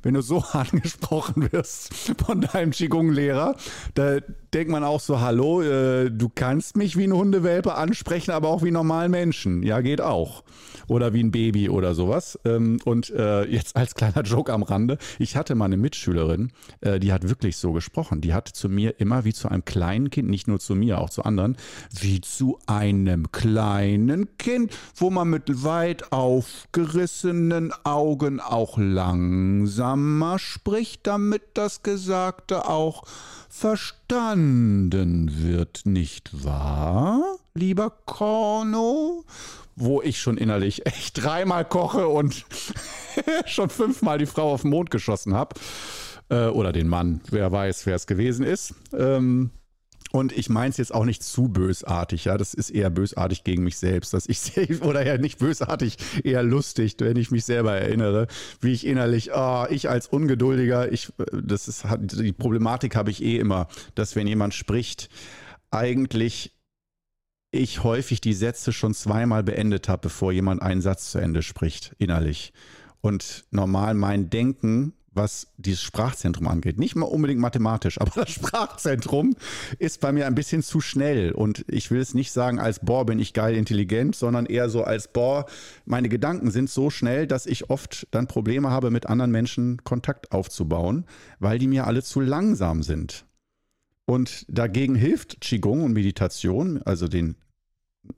Wenn 0.03 0.15
du 0.15 0.21
so 0.21 0.39
angesprochen 0.53 1.53
wirst 1.53 1.95
von 2.25 2.41
deinem 2.41 2.73
Qigong-Lehrer, 2.73 3.57
da 3.95 4.19
denkt 4.57 4.71
man 4.71 4.85
auch 4.85 5.01
so, 5.01 5.21
hallo, 5.21 5.61
äh, 5.61 6.11
du 6.11 6.31
kannst 6.35 6.79
mich 6.79 6.97
wie 6.97 7.05
ein 7.05 7.13
Hundewelpe 7.13 7.75
ansprechen, 7.75 8.31
aber 8.31 8.49
auch 8.49 8.63
wie 8.63 8.71
normalen 8.71 9.11
Menschen. 9.11 9.63
Ja, 9.63 9.83
geht 9.83 10.01
auch. 10.01 10.45
Oder 10.89 11.13
wie 11.13 11.23
ein 11.23 11.31
Baby 11.31 11.69
oder 11.69 11.95
sowas. 11.95 12.39
Ähm, 12.47 12.79
und 12.87 13.11
äh, 13.11 13.45
jetzt 13.45 13.77
als 13.77 13.95
kleiner 13.95 14.23
Joke 14.23 14.51
am 14.51 14.63
Rande, 14.63 14.97
ich 15.19 15.37
hatte 15.37 15.55
mal 15.55 15.67
eine 15.67 15.77
Mitschülerin, 15.77 16.53
äh, 16.81 16.99
die 16.99 17.13
hat 17.13 17.29
wirklich 17.29 17.59
so 17.59 17.73
gesprochen. 17.73 18.23
Die 18.23 18.33
hat 18.33 18.49
zu 18.49 18.71
mir 18.71 18.99
immer 18.99 19.27
wie 19.27 19.35
zu 19.35 19.49
einem 19.49 19.67
kleinen 19.67 20.09
Kind, 20.09 20.31
nicht 20.31 20.49
nur 20.49 20.59
zu 20.59 20.75
mir, 20.75 21.01
auch 21.01 21.11
zu 21.11 21.25
anderen, 21.25 21.59
wie 21.91 22.23
zu 22.23 22.59
einem 22.67 23.31
kleinen 23.33 24.39
Kind, 24.39 24.73
wo 24.95 25.11
man 25.11 25.29
mit 25.29 25.65
weit 25.65 26.13
aufgerissenen 26.13 27.75
Augen 27.85 28.41
auch 28.41 28.79
langsamer 28.79 30.39
spricht, 30.39 31.07
damit 31.07 31.43
das 31.53 31.83
Gesagte 31.83 32.67
auch 32.67 33.05
verstanden 34.09 35.43
wird, 35.43 35.83
nicht 35.85 36.45
wahr, 36.45 37.39
lieber 37.55 37.91
Korno? 37.91 39.25
Wo 39.75 40.01
ich 40.01 40.21
schon 40.21 40.39
innerlich 40.39 40.87
echt 40.87 41.23
dreimal 41.23 41.65
koche 41.65 42.07
und 42.07 42.47
schon 43.47 43.69
fünfmal 43.69 44.19
die 44.19 44.27
Frau 44.27 44.53
auf 44.53 44.63
den 44.63 44.71
Mond 44.71 44.91
geschossen 44.91 45.35
habe. 45.35 45.57
Äh, 46.29 46.47
oder 46.47 46.73
den 46.73 46.89
Mann, 46.89 47.21
wer 47.31 47.51
weiß, 47.51 47.85
wer 47.87 47.97
es 47.97 48.07
gewesen 48.07 48.47
ist. 48.47 48.75
Ähm, 48.97 49.51
und 50.17 50.33
ich 50.33 50.49
meine 50.49 50.71
es 50.71 50.79
jetzt 50.79 50.95
auch 50.95 51.05
nicht 51.05 51.23
zu 51.23 51.49
bösartig, 51.49 52.25
ja. 52.25 52.37
Das 52.39 52.55
ist 52.55 52.71
eher 52.71 52.91
bösartig 52.91 53.45
gegen 53.45 53.63
mich 53.63 53.77
selbst, 53.77 54.15
dass 54.15 54.27
ich 54.27 54.41
oder 54.83 55.07
ja 55.07 55.19
nicht 55.19 55.39
bösartig, 55.39 55.99
eher 56.25 56.43
lustig, 56.43 56.97
wenn 56.99 57.17
ich 57.17 57.31
mich 57.31 57.45
selber 57.45 57.75
erinnere, 57.75 58.27
wie 58.61 58.73
ich 58.73 58.87
innerlich, 58.87 59.31
oh, 59.35 59.67
ich 59.69 59.89
als 59.91 60.09
Ungeduldiger, 60.09 60.91
ich, 60.91 61.13
das 61.33 61.69
ist 61.69 61.85
die 62.01 62.33
Problematik 62.33 62.97
habe 62.97 63.11
ich 63.11 63.23
eh 63.23 63.39
immer, 63.39 63.69
dass 63.95 64.17
wenn 64.17 64.27
jemand 64.27 64.55
spricht, 64.55 65.11
eigentlich 65.71 66.53
ich 67.51 67.85
häufig 67.85 68.21
die 68.21 68.35
Sätze 68.35 68.73
schon 68.73 68.95
zweimal 68.95 69.43
beendet 69.43 69.89
habe, 69.89 70.03
bevor 70.03 70.33
jemand 70.33 70.63
einen 70.63 70.81
Satz 70.81 71.11
zu 71.11 71.19
Ende 71.19 71.43
spricht, 71.43 71.95
innerlich. 71.99 72.53
Und 73.01 73.45
normal 73.51 73.95
mein 73.95 74.31
Denken 74.31 74.95
was 75.17 75.49
dieses 75.57 75.83
Sprachzentrum 75.83 76.47
angeht. 76.47 76.79
Nicht 76.79 76.95
mal 76.97 77.07
unbedingt 77.07 77.41
mathematisch, 77.41 78.01
aber 78.01 78.13
das 78.25 78.31
Sprachzentrum 78.31 79.35
ist 79.79 80.01
bei 80.01 80.13
mir 80.13 80.27
ein 80.27 80.35
bisschen 80.35 80.63
zu 80.63 80.81
schnell. 80.81 81.33
Und 81.33 81.65
ich 81.69 81.91
will 81.91 82.01
es 82.01 82.15
nicht 82.15 82.33
sagen, 82.33 82.59
als 82.59 82.81
boah, 82.81 83.07
bin 83.07 83.19
ich 83.19 83.33
geil 83.33 83.55
intelligent, 83.57 84.15
sondern 84.17 84.47
eher 84.47 84.69
so 84.69 84.85
als 84.85 85.09
boah, 85.09 85.47
meine 85.85 86.09
Gedanken 86.09 86.51
sind 86.51 86.71
so 86.71 86.91
schnell, 86.91 87.27
dass 87.27 87.47
ich 87.47 87.71
oft 87.71 88.07
dann 88.11 88.27
Probleme 88.27 88.71
habe, 88.71 88.91
mit 88.91 89.07
anderen 89.07 89.31
Menschen 89.31 89.83
Kontakt 89.85 90.33
aufzubauen, 90.33 91.07
weil 91.39 91.59
die 91.59 91.67
mir 91.67 91.87
alle 91.87 92.03
zu 92.03 92.21
langsam 92.21 92.83
sind. 92.83 93.25
Und 94.05 94.47
dagegen 94.49 94.95
hilft 94.95 95.41
Qigong 95.41 95.83
und 95.83 95.93
Meditation, 95.93 96.81
also 96.85 97.09
den 97.09 97.37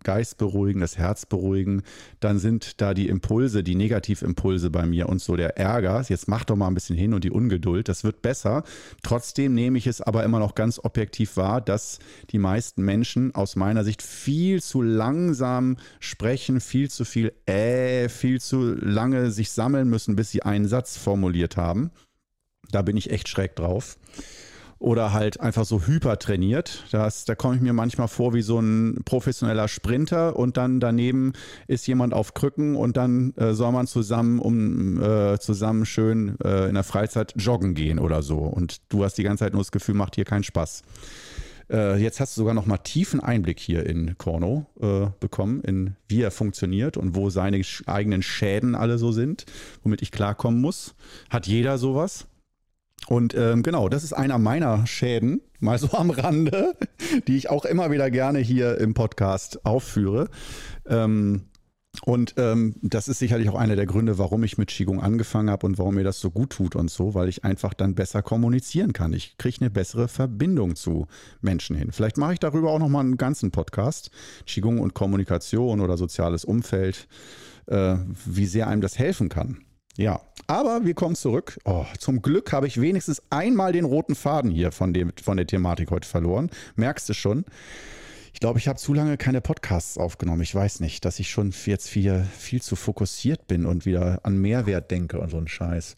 Geist 0.05 0.39
beruhigen, 0.39 0.81
das 0.81 0.99
Herz 0.99 1.27
beruhigen, 1.27 1.83
dann 2.21 2.39
sind 2.39 2.81
da 2.81 2.95
die 2.95 3.09
Impulse, 3.09 3.63
die 3.63 3.75
Negativimpulse 3.75 4.71
bei 4.71 4.87
mir 4.87 5.09
und 5.09 5.21
so 5.21 5.37
der 5.37 5.59
Ärger. 5.59 6.05
Jetzt 6.09 6.29
mach 6.29 6.45
doch 6.45 6.57
mal 6.57 6.69
ein 6.69 6.75
bisschen 6.75 6.97
hin 6.97 7.15
und 7.15 7.25
die 7.25 7.31
Ungeduld, 7.31 7.89
das 7.89 8.05
wird 8.05 8.23
besser. 8.23 8.65
Trotzdem 9.03 9.55
nehme 9.55 9.79
ich 9.79 9.87
es 9.87 10.01
aber 10.01 10.25
immer 10.25 10.39
noch 10.39 10.55
ganz 10.55 10.79
objektiv 10.83 11.37
wahr, 11.37 11.61
dass 11.61 11.99
die 12.31 12.39
meisten 12.39 12.83
Menschen 12.83 13.35
aus 13.35 13.57
meiner 13.57 13.85
Sicht 13.85 14.03
viel 14.03 14.63
zu 14.63 14.83
langsam 14.83 15.77
sprechen, 16.01 16.61
viel 16.61 16.91
zu 16.91 17.05
viel 17.05 17.33
äh, 17.47 18.09
viel 18.09 18.41
zu 18.41 18.75
lange 18.75 19.31
sich 19.31 19.51
sammeln 19.51 19.89
müssen, 19.89 20.17
bis 20.17 20.31
sie 20.31 20.43
einen 20.43 20.69
Satz 20.69 20.97
formuliert 20.97 21.57
haben. 21.57 21.91
Da 22.71 22.83
bin 22.83 22.97
ich 22.97 23.11
echt 23.11 23.29
schräg 23.29 23.57
drauf 23.57 23.99
oder 24.79 25.13
halt 25.13 25.41
einfach 25.41 25.65
so 25.65 25.87
hypertrainiert. 25.87 26.85
Das, 26.91 27.25
da 27.25 27.35
komme 27.35 27.57
ich 27.57 27.61
mir 27.61 27.73
manchmal 27.73 28.09
vor 28.09 28.35
wie 28.35 28.43
so 28.43 28.61
ein 28.61 29.03
professioneller 29.05 29.69
Sprinter 29.69 30.37
und 30.37 30.57
dann 30.57 30.81
daneben 30.81 31.33
ist 31.67 31.87
jemand 31.87 32.15
auf 32.15 32.35
Krücken 32.35 32.77
und 32.77 32.97
dann 32.97 33.35
äh, 33.37 33.55
soll 33.55 33.73
man 33.73 33.87
zusammen 33.87 34.39
um 34.39 35.03
äh, 35.03 35.39
zusammen 35.39 35.85
schön 35.85 36.37
äh, 36.45 36.69
in 36.69 36.75
der 36.75 36.85
Freizeit 36.85 37.35
joggen 37.37 37.75
gehen 37.75 37.99
oder 37.99 38.23
so. 38.23 38.39
Und 38.39 38.81
du 38.89 39.05
hast 39.05 39.15
die 39.19 39.25
ganze 39.25 39.45
Zeit 39.45 39.53
nur 39.53 39.63
das 39.63 39.73
Gefühl, 39.73 39.95
macht 39.95 40.15
hier 40.15 40.25
keinen 40.25 40.45
Spaß. 40.45 40.83
Äh, 41.71 42.01
jetzt 42.01 42.21
hast 42.21 42.37
du 42.37 42.41
sogar 42.41 42.55
noch 42.55 42.67
mal 42.67 42.79
tiefen 42.79 43.21
Einblick 43.21 43.59
hier 43.59 43.85
in 43.85 44.17
Korno 44.17 44.67
äh, 44.81 45.07
bekommen, 45.21 45.61
in 45.63 45.97
wie 46.09 46.23
er 46.23 46.31
funktioniert 46.31 46.97
und 46.97 47.15
wo 47.15 47.31
seine 47.31 47.61
eigenen 47.87 48.23
Schäden 48.23 48.75
alle 48.75 48.99
so 48.99 49.13
sind, 49.13 49.45
womit 49.83 50.03
ich 50.03 50.13
klarkommen 50.13 50.61
muss. 50.61 50.95
Hat 51.31 51.47
jeder 51.47 51.79
sowas? 51.79 52.27
Und 53.09 53.35
ähm, 53.35 53.63
genau, 53.63 53.89
das 53.89 54.05
ist 54.05 54.13
einer 54.13 54.37
meiner 54.37 54.87
Schäden, 54.87 55.41
mal 55.61 55.79
so 55.79 55.93
am 55.93 56.11
Rande, 56.11 56.75
die 57.27 57.37
ich 57.37 57.49
auch 57.49 57.65
immer 57.65 57.91
wieder 57.91 58.11
gerne 58.11 58.39
hier 58.39 58.79
im 58.79 58.93
Podcast 58.93 59.65
aufführe. 59.65 60.29
Ähm, 60.87 61.47
und 62.05 62.35
ähm, 62.37 62.75
das 62.83 63.09
ist 63.09 63.19
sicherlich 63.19 63.49
auch 63.49 63.55
einer 63.55 63.77
der 63.77 63.87
Gründe, 63.87 64.19
warum 64.19 64.45
ich 64.45 64.59
mit 64.59 64.69
Qigong 64.69 65.01
angefangen 65.01 65.49
habe 65.49 65.67
und 65.67 65.79
warum 65.79 65.95
mir 65.95 66.05
das 66.05 66.21
so 66.21 66.31
gut 66.31 66.51
tut 66.51 66.77
und 66.77 66.91
so, 66.91 67.15
weil 67.15 67.31
ich 67.31 67.45
einfach 67.45 67.73
dann 67.73 67.95
besser 67.95 68.23
kommunizieren 68.23 68.93
kann. 68.93 69.15
Ich 69.15 69.39
kriege 69.39 69.57
eine 69.63 69.71
bessere 69.71 70.07
Verbindung 70.07 70.77
zu 70.77 71.07
Menschen 71.41 71.77
hin. 71.77 71.93
Vielleicht 71.93 72.19
mache 72.19 72.35
ich 72.35 72.41
darüber 72.41 72.71
auch 72.71 72.79
nochmal 72.79 73.05
einen 73.05 73.17
ganzen 73.17 73.51
Podcast. 73.51 74.11
Qigong 74.47 74.81
und 74.81 74.93
Kommunikation 74.93 75.81
oder 75.81 75.97
soziales 75.97 76.45
Umfeld, 76.45 77.09
äh, 77.67 77.97
wie 78.27 78.47
sehr 78.47 78.69
einem 78.69 78.83
das 78.83 78.99
helfen 78.99 79.31
kann. 79.31 79.65
Ja, 79.99 80.21
aber 80.47 80.85
wir 80.85 80.95
kommen 80.95 81.17
zurück. 81.17 81.59
Oh, 81.65 81.85
zum 81.99 82.23
Glück 82.23 82.53
habe 82.53 82.69
ich 82.69 82.81
wenigstens 82.81 83.21
einmal 83.31 83.73
den 83.73 83.85
roten 83.85 84.15
Faden 84.15 84.49
hier 84.49 84.71
von, 84.71 84.95
dem, 84.95 85.13
von 85.21 85.37
der 85.37 85.47
Thematik 85.49 85.91
heute 85.91 86.09
verloren. 86.09 86.51
Merkst 86.77 87.09
du 87.09 87.15
schon? 87.15 87.45
Ich 88.33 88.39
glaube, 88.39 88.61
ich 88.61 88.69
habe 88.69 88.79
zu 88.79 88.95
lange 88.95 89.17
keine 89.17 89.41
Podcasts 89.41 89.99
aufgenommen. 89.99 90.43
Ich 90.43 90.55
weiß 90.55 90.79
nicht, 90.79 91.05
dass 91.05 91.19
ich 91.19 91.31
schon 91.31 91.53
jetzt 91.67 91.89
viel, 91.89 92.25
viel 92.39 92.63
zu 92.63 92.77
fokussiert 92.77 93.49
bin 93.49 93.67
und 93.67 93.87
wieder 93.87 94.21
an 94.23 94.39
Mehrwert 94.39 94.93
denke 94.93 95.19
und 95.19 95.31
so 95.31 95.37
ein 95.37 95.49
Scheiß. 95.49 95.97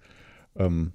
Ähm, 0.56 0.92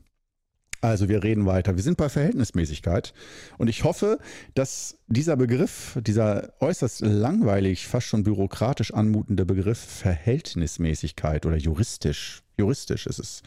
also 0.81 1.07
wir 1.07 1.23
reden 1.23 1.45
weiter. 1.45 1.75
Wir 1.75 1.83
sind 1.83 1.97
bei 1.97 2.09
Verhältnismäßigkeit 2.09 3.13
und 3.59 3.67
ich 3.67 3.83
hoffe, 3.83 4.17
dass 4.55 4.97
dieser 5.05 5.37
Begriff, 5.37 5.99
dieser 6.01 6.53
äußerst 6.59 7.01
langweilig, 7.01 7.85
fast 7.85 8.07
schon 8.07 8.23
bürokratisch 8.23 8.91
anmutende 8.95 9.45
Begriff 9.45 9.77
Verhältnismäßigkeit 9.77 11.45
oder 11.45 11.57
juristisch, 11.57 12.41
juristisch 12.57 13.07
ist 13.07 13.19
es, 13.19 13.43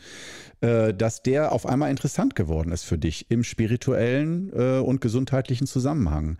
äh, 0.61 0.95
dass 0.95 1.23
der 1.23 1.53
auf 1.53 1.67
einmal 1.67 1.91
interessant 1.91 2.35
geworden 2.35 2.73
ist 2.73 2.85
für 2.85 2.99
dich 2.99 3.31
im 3.31 3.45
spirituellen 3.45 4.53
äh, 4.55 4.79
und 4.79 5.01
gesundheitlichen 5.01 5.67
Zusammenhang. 5.67 6.39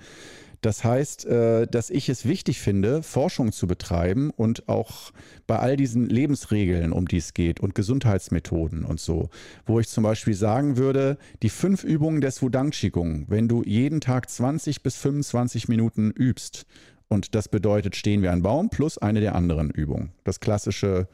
Das 0.61 0.83
heißt, 0.83 1.25
äh, 1.27 1.67
dass 1.69 1.89
ich 1.89 2.09
es 2.09 2.27
wichtig 2.27 2.61
finde, 2.61 3.03
Forschung 3.05 3.53
zu 3.53 3.69
betreiben 3.69 4.31
und 4.31 4.69
auch 4.69 5.13
bei 5.47 5.59
all 5.59 5.77
diesen 5.77 6.09
Lebensregeln, 6.09 6.93
um 6.93 7.07
die 7.07 7.19
es 7.19 7.33
geht 7.33 7.61
und 7.61 7.77
Gesundheitsmethoden 7.77 8.85
und 8.85 8.99
so, 8.99 9.31
wo 9.67 9.79
ich 9.79 9.89
zum 9.89 10.03
Beispiel 10.03 10.35
sagen 10.35 10.77
würde, 10.77 11.17
die 11.43 11.49
fünf 11.49 11.85
Übungen 11.85 12.21
des 12.21 12.43
Wudang 12.43 12.71
Qigong, 12.71 13.27
wenn 13.29 13.47
du 13.47 13.63
jeden 13.63 14.01
Tag 14.01 14.29
20 14.29 14.83
bis 14.83 14.97
25 14.97 15.69
Minuten 15.69 16.11
übst, 16.11 16.67
und 17.11 17.35
das 17.35 17.49
bedeutet, 17.49 17.97
stehen 17.97 18.21
wie 18.23 18.29
ein 18.29 18.43
Baum 18.43 18.69
plus 18.69 18.99
eine 18.99 19.21
der 19.21 19.35
anderen 19.35 19.71
Übungen. 19.71 20.13
Das 20.25 20.41
klassische 20.41 21.09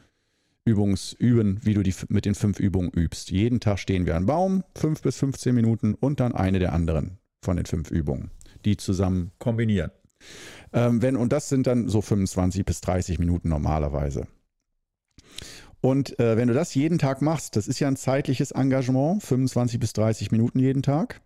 Übungsüben, 0.65 1.59
wie 1.63 1.75
du 1.75 1.83
die 1.83 1.93
mit 2.09 2.25
den 2.25 2.35
fünf 2.35 2.59
Übungen 2.59 2.89
übst. 2.89 3.31
Jeden 3.31 3.59
Tag 3.59 3.79
stehen 3.79 4.05
wir 4.05 4.15
ein 4.15 4.25
Baum, 4.25 4.63
fünf 4.75 5.01
bis 5.01 5.17
15 5.17 5.53
Minuten 5.53 5.93
und 5.93 6.19
dann 6.19 6.33
eine 6.33 6.59
der 6.59 6.73
anderen 6.73 7.19
von 7.41 7.55
den 7.55 7.65
fünf 7.65 7.91
Übungen, 7.91 8.31
die 8.65 8.75
zusammen 8.75 9.31
kombinieren. 9.37 9.91
Ähm, 10.73 11.01
wenn, 11.01 11.15
und 11.15 11.31
das 11.31 11.49
sind 11.49 11.67
dann 11.67 11.87
so 11.87 12.01
25 12.01 12.65
bis 12.65 12.81
30 12.81 13.19
Minuten 13.19 13.49
normalerweise. 13.49 14.27
Und 15.81 16.19
äh, 16.19 16.35
wenn 16.35 16.47
du 16.47 16.55
das 16.55 16.73
jeden 16.73 16.97
Tag 16.97 17.21
machst, 17.21 17.55
das 17.55 17.67
ist 17.67 17.79
ja 17.79 17.87
ein 17.87 17.95
zeitliches 17.95 18.51
Engagement, 18.51 19.21
25 19.21 19.79
bis 19.79 19.93
30 19.93 20.31
Minuten 20.31 20.57
jeden 20.57 20.81
Tag, 20.81 21.21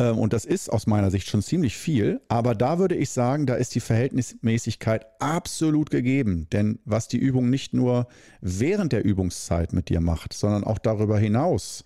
und 0.00 0.32
das 0.32 0.44
ist 0.44 0.70
aus 0.70 0.86
meiner 0.86 1.10
Sicht 1.10 1.28
schon 1.28 1.42
ziemlich 1.42 1.76
viel. 1.76 2.20
Aber 2.28 2.54
da 2.54 2.78
würde 2.78 2.94
ich 2.94 3.10
sagen, 3.10 3.46
da 3.46 3.54
ist 3.54 3.74
die 3.74 3.80
Verhältnismäßigkeit 3.80 5.06
absolut 5.18 5.90
gegeben. 5.90 6.46
Denn 6.52 6.78
was 6.84 7.08
die 7.08 7.18
Übung 7.18 7.50
nicht 7.50 7.74
nur 7.74 8.06
während 8.40 8.92
der 8.92 9.04
Übungszeit 9.04 9.72
mit 9.72 9.88
dir 9.88 10.00
macht, 10.00 10.32
sondern 10.34 10.62
auch 10.62 10.78
darüber 10.78 11.18
hinaus 11.18 11.82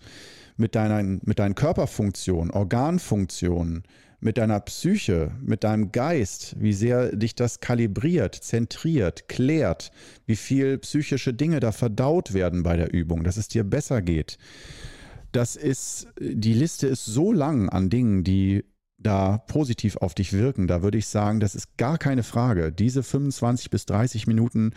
mit 0.57 0.75
deinen, 0.75 1.21
mit 1.23 1.39
deinen 1.39 1.55
Körperfunktionen, 1.55 2.51
Organfunktionen, 2.51 3.83
mit 4.19 4.37
deiner 4.37 4.59
Psyche, 4.59 5.31
mit 5.41 5.63
deinem 5.63 5.91
Geist, 5.91 6.55
wie 6.59 6.73
sehr 6.73 7.15
dich 7.15 7.33
das 7.33 7.61
kalibriert, 7.61 8.35
zentriert, 8.35 9.27
klärt, 9.27 9.91
wie 10.27 10.35
viel 10.35 10.77
psychische 10.77 11.33
Dinge 11.33 11.59
da 11.59 11.71
verdaut 11.71 12.35
werden 12.35 12.61
bei 12.61 12.77
der 12.77 12.93
Übung, 12.93 13.23
dass 13.23 13.37
es 13.37 13.47
dir 13.47 13.63
besser 13.63 14.03
geht 14.03 14.37
das 15.35 15.55
ist, 15.55 16.07
die 16.19 16.53
Liste 16.53 16.87
ist 16.87 17.05
so 17.05 17.33
lang 17.33 17.69
an 17.69 17.89
Dingen, 17.89 18.23
die 18.23 18.63
da 18.97 19.39
positiv 19.47 19.97
auf 19.97 20.13
dich 20.13 20.33
wirken. 20.33 20.67
Da 20.67 20.81
würde 20.81 20.97
ich 20.97 21.07
sagen, 21.07 21.39
das 21.39 21.55
ist 21.55 21.77
gar 21.77 21.97
keine 21.97 22.23
Frage. 22.23 22.71
Diese 22.71 23.03
25 23.03 23.69
bis 23.69 23.85
30 23.85 24.27
Minuten 24.27 24.71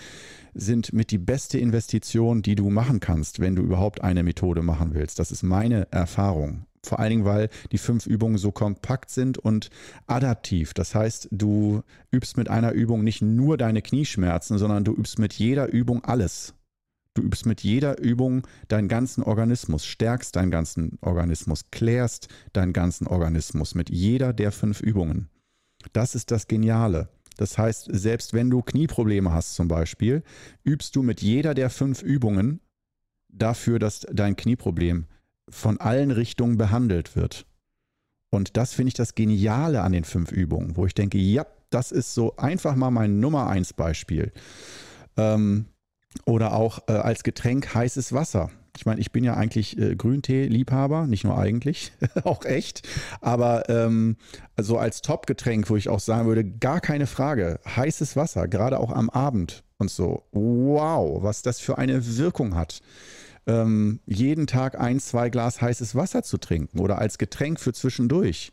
sind 0.54 0.92
mit 0.92 1.10
die 1.10 1.18
beste 1.18 1.58
Investition, 1.58 2.42
die 2.42 2.56
du 2.56 2.68
machen 2.70 3.00
kannst, 3.00 3.40
wenn 3.40 3.54
du 3.54 3.62
überhaupt 3.62 4.02
eine 4.02 4.22
Methode 4.22 4.62
machen 4.62 4.94
willst. 4.94 5.18
Das 5.18 5.30
ist 5.30 5.42
meine 5.42 5.90
Erfahrung. 5.92 6.66
Vor 6.82 7.00
allen 7.00 7.10
Dingen, 7.10 7.24
weil 7.24 7.48
die 7.72 7.78
fünf 7.78 8.06
Übungen 8.06 8.38
so 8.38 8.52
kompakt 8.52 9.10
sind 9.10 9.38
und 9.38 9.70
adaptiv. 10.06 10.72
Das 10.72 10.94
heißt, 10.94 11.28
du 11.32 11.82
übst 12.12 12.36
mit 12.36 12.48
einer 12.48 12.72
Übung 12.72 13.02
nicht 13.02 13.22
nur 13.22 13.56
deine 13.56 13.82
Knieschmerzen, 13.82 14.58
sondern 14.58 14.84
du 14.84 14.92
übst 14.92 15.18
mit 15.18 15.34
jeder 15.34 15.72
Übung 15.72 16.04
alles. 16.04 16.54
Du 17.16 17.22
übst 17.22 17.46
mit 17.46 17.62
jeder 17.62 17.98
Übung 17.98 18.46
deinen 18.68 18.88
ganzen 18.88 19.22
Organismus, 19.22 19.86
stärkst 19.86 20.36
deinen 20.36 20.50
ganzen 20.50 20.98
Organismus, 21.00 21.70
klärst 21.70 22.28
deinen 22.52 22.74
ganzen 22.74 23.06
Organismus 23.06 23.74
mit 23.74 23.88
jeder 23.88 24.34
der 24.34 24.52
fünf 24.52 24.82
Übungen. 24.82 25.30
Das 25.94 26.14
ist 26.14 26.30
das 26.30 26.46
Geniale. 26.46 27.08
Das 27.38 27.56
heißt, 27.56 27.88
selbst 27.90 28.34
wenn 28.34 28.50
du 28.50 28.60
Knieprobleme 28.60 29.32
hast 29.32 29.54
zum 29.54 29.66
Beispiel, 29.66 30.22
übst 30.62 30.94
du 30.94 31.02
mit 31.02 31.22
jeder 31.22 31.54
der 31.54 31.70
fünf 31.70 32.02
Übungen 32.02 32.60
dafür, 33.28 33.78
dass 33.78 34.00
dein 34.12 34.36
Knieproblem 34.36 35.06
von 35.48 35.80
allen 35.80 36.10
Richtungen 36.10 36.58
behandelt 36.58 37.16
wird. 37.16 37.46
Und 38.30 38.58
das 38.58 38.74
finde 38.74 38.88
ich 38.88 38.94
das 38.94 39.14
Geniale 39.14 39.80
an 39.80 39.92
den 39.92 40.04
fünf 40.04 40.32
Übungen, 40.32 40.76
wo 40.76 40.84
ich 40.84 40.94
denke, 40.94 41.16
ja, 41.16 41.46
das 41.70 41.92
ist 41.92 42.12
so 42.12 42.36
einfach 42.36 42.76
mal 42.76 42.90
mein 42.90 43.20
Nummer 43.20 43.46
eins 43.48 43.72
Beispiel. 43.72 44.32
Ähm, 45.16 45.66
oder 46.24 46.54
auch 46.54 46.80
äh, 46.88 46.92
als 46.92 47.22
Getränk 47.22 47.74
heißes 47.74 48.12
Wasser. 48.12 48.50
Ich 48.76 48.84
meine, 48.84 49.00
ich 49.00 49.10
bin 49.10 49.24
ja 49.24 49.34
eigentlich 49.34 49.78
äh, 49.78 49.96
Grüntee-Liebhaber, 49.96 51.06
nicht 51.06 51.24
nur 51.24 51.38
eigentlich, 51.38 51.92
auch 52.24 52.44
echt. 52.44 52.86
Aber 53.20 53.68
ähm, 53.68 54.16
also 54.54 54.78
als 54.78 55.00
Top-Getränk, 55.02 55.70
wo 55.70 55.76
ich 55.76 55.88
auch 55.88 56.00
sagen 56.00 56.26
würde, 56.26 56.44
gar 56.44 56.80
keine 56.80 57.06
Frage, 57.06 57.58
heißes 57.64 58.16
Wasser, 58.16 58.48
gerade 58.48 58.78
auch 58.78 58.92
am 58.92 59.08
Abend 59.10 59.64
und 59.78 59.90
so. 59.90 60.24
Wow, 60.32 61.22
was 61.22 61.42
das 61.42 61.60
für 61.60 61.78
eine 61.78 62.18
Wirkung 62.18 62.54
hat. 62.54 62.80
Ähm, 63.46 64.00
jeden 64.06 64.46
Tag 64.46 64.78
ein, 64.78 65.00
zwei 65.00 65.30
Glas 65.30 65.60
heißes 65.60 65.94
Wasser 65.94 66.22
zu 66.22 66.36
trinken 66.36 66.80
oder 66.80 66.98
als 66.98 67.16
Getränk 67.16 67.60
für 67.60 67.72
zwischendurch 67.72 68.52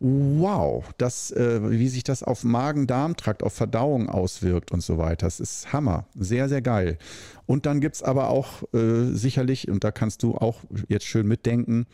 wow, 0.00 0.84
das, 0.96 1.30
äh, 1.30 1.70
wie 1.70 1.88
sich 1.88 2.02
das 2.02 2.22
auf 2.22 2.42
Magen-Darm-Trakt, 2.42 3.42
auf 3.42 3.52
Verdauung 3.52 4.08
auswirkt 4.08 4.72
und 4.72 4.80
so 4.80 4.96
weiter. 4.96 5.26
Das 5.26 5.40
ist 5.40 5.72
Hammer. 5.72 6.06
Sehr, 6.18 6.48
sehr 6.48 6.62
geil. 6.62 6.98
Und 7.46 7.66
dann 7.66 7.80
gibt 7.80 7.96
es 7.96 8.02
aber 8.02 8.30
auch 8.30 8.62
äh, 8.72 9.12
sicherlich, 9.12 9.68
und 9.68 9.84
da 9.84 9.92
kannst 9.92 10.22
du 10.22 10.34
auch 10.36 10.60
jetzt 10.88 11.04
schön 11.04 11.28
mitdenken, 11.28 11.86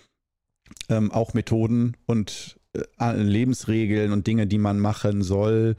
ähm, 0.88 1.10
auch 1.10 1.34
Methoden 1.34 1.96
und 2.06 2.60
äh, 2.74 3.12
Lebensregeln 3.16 4.12
und 4.12 4.26
Dinge, 4.26 4.46
die 4.46 4.58
man 4.58 4.78
machen 4.78 5.22
soll. 5.22 5.76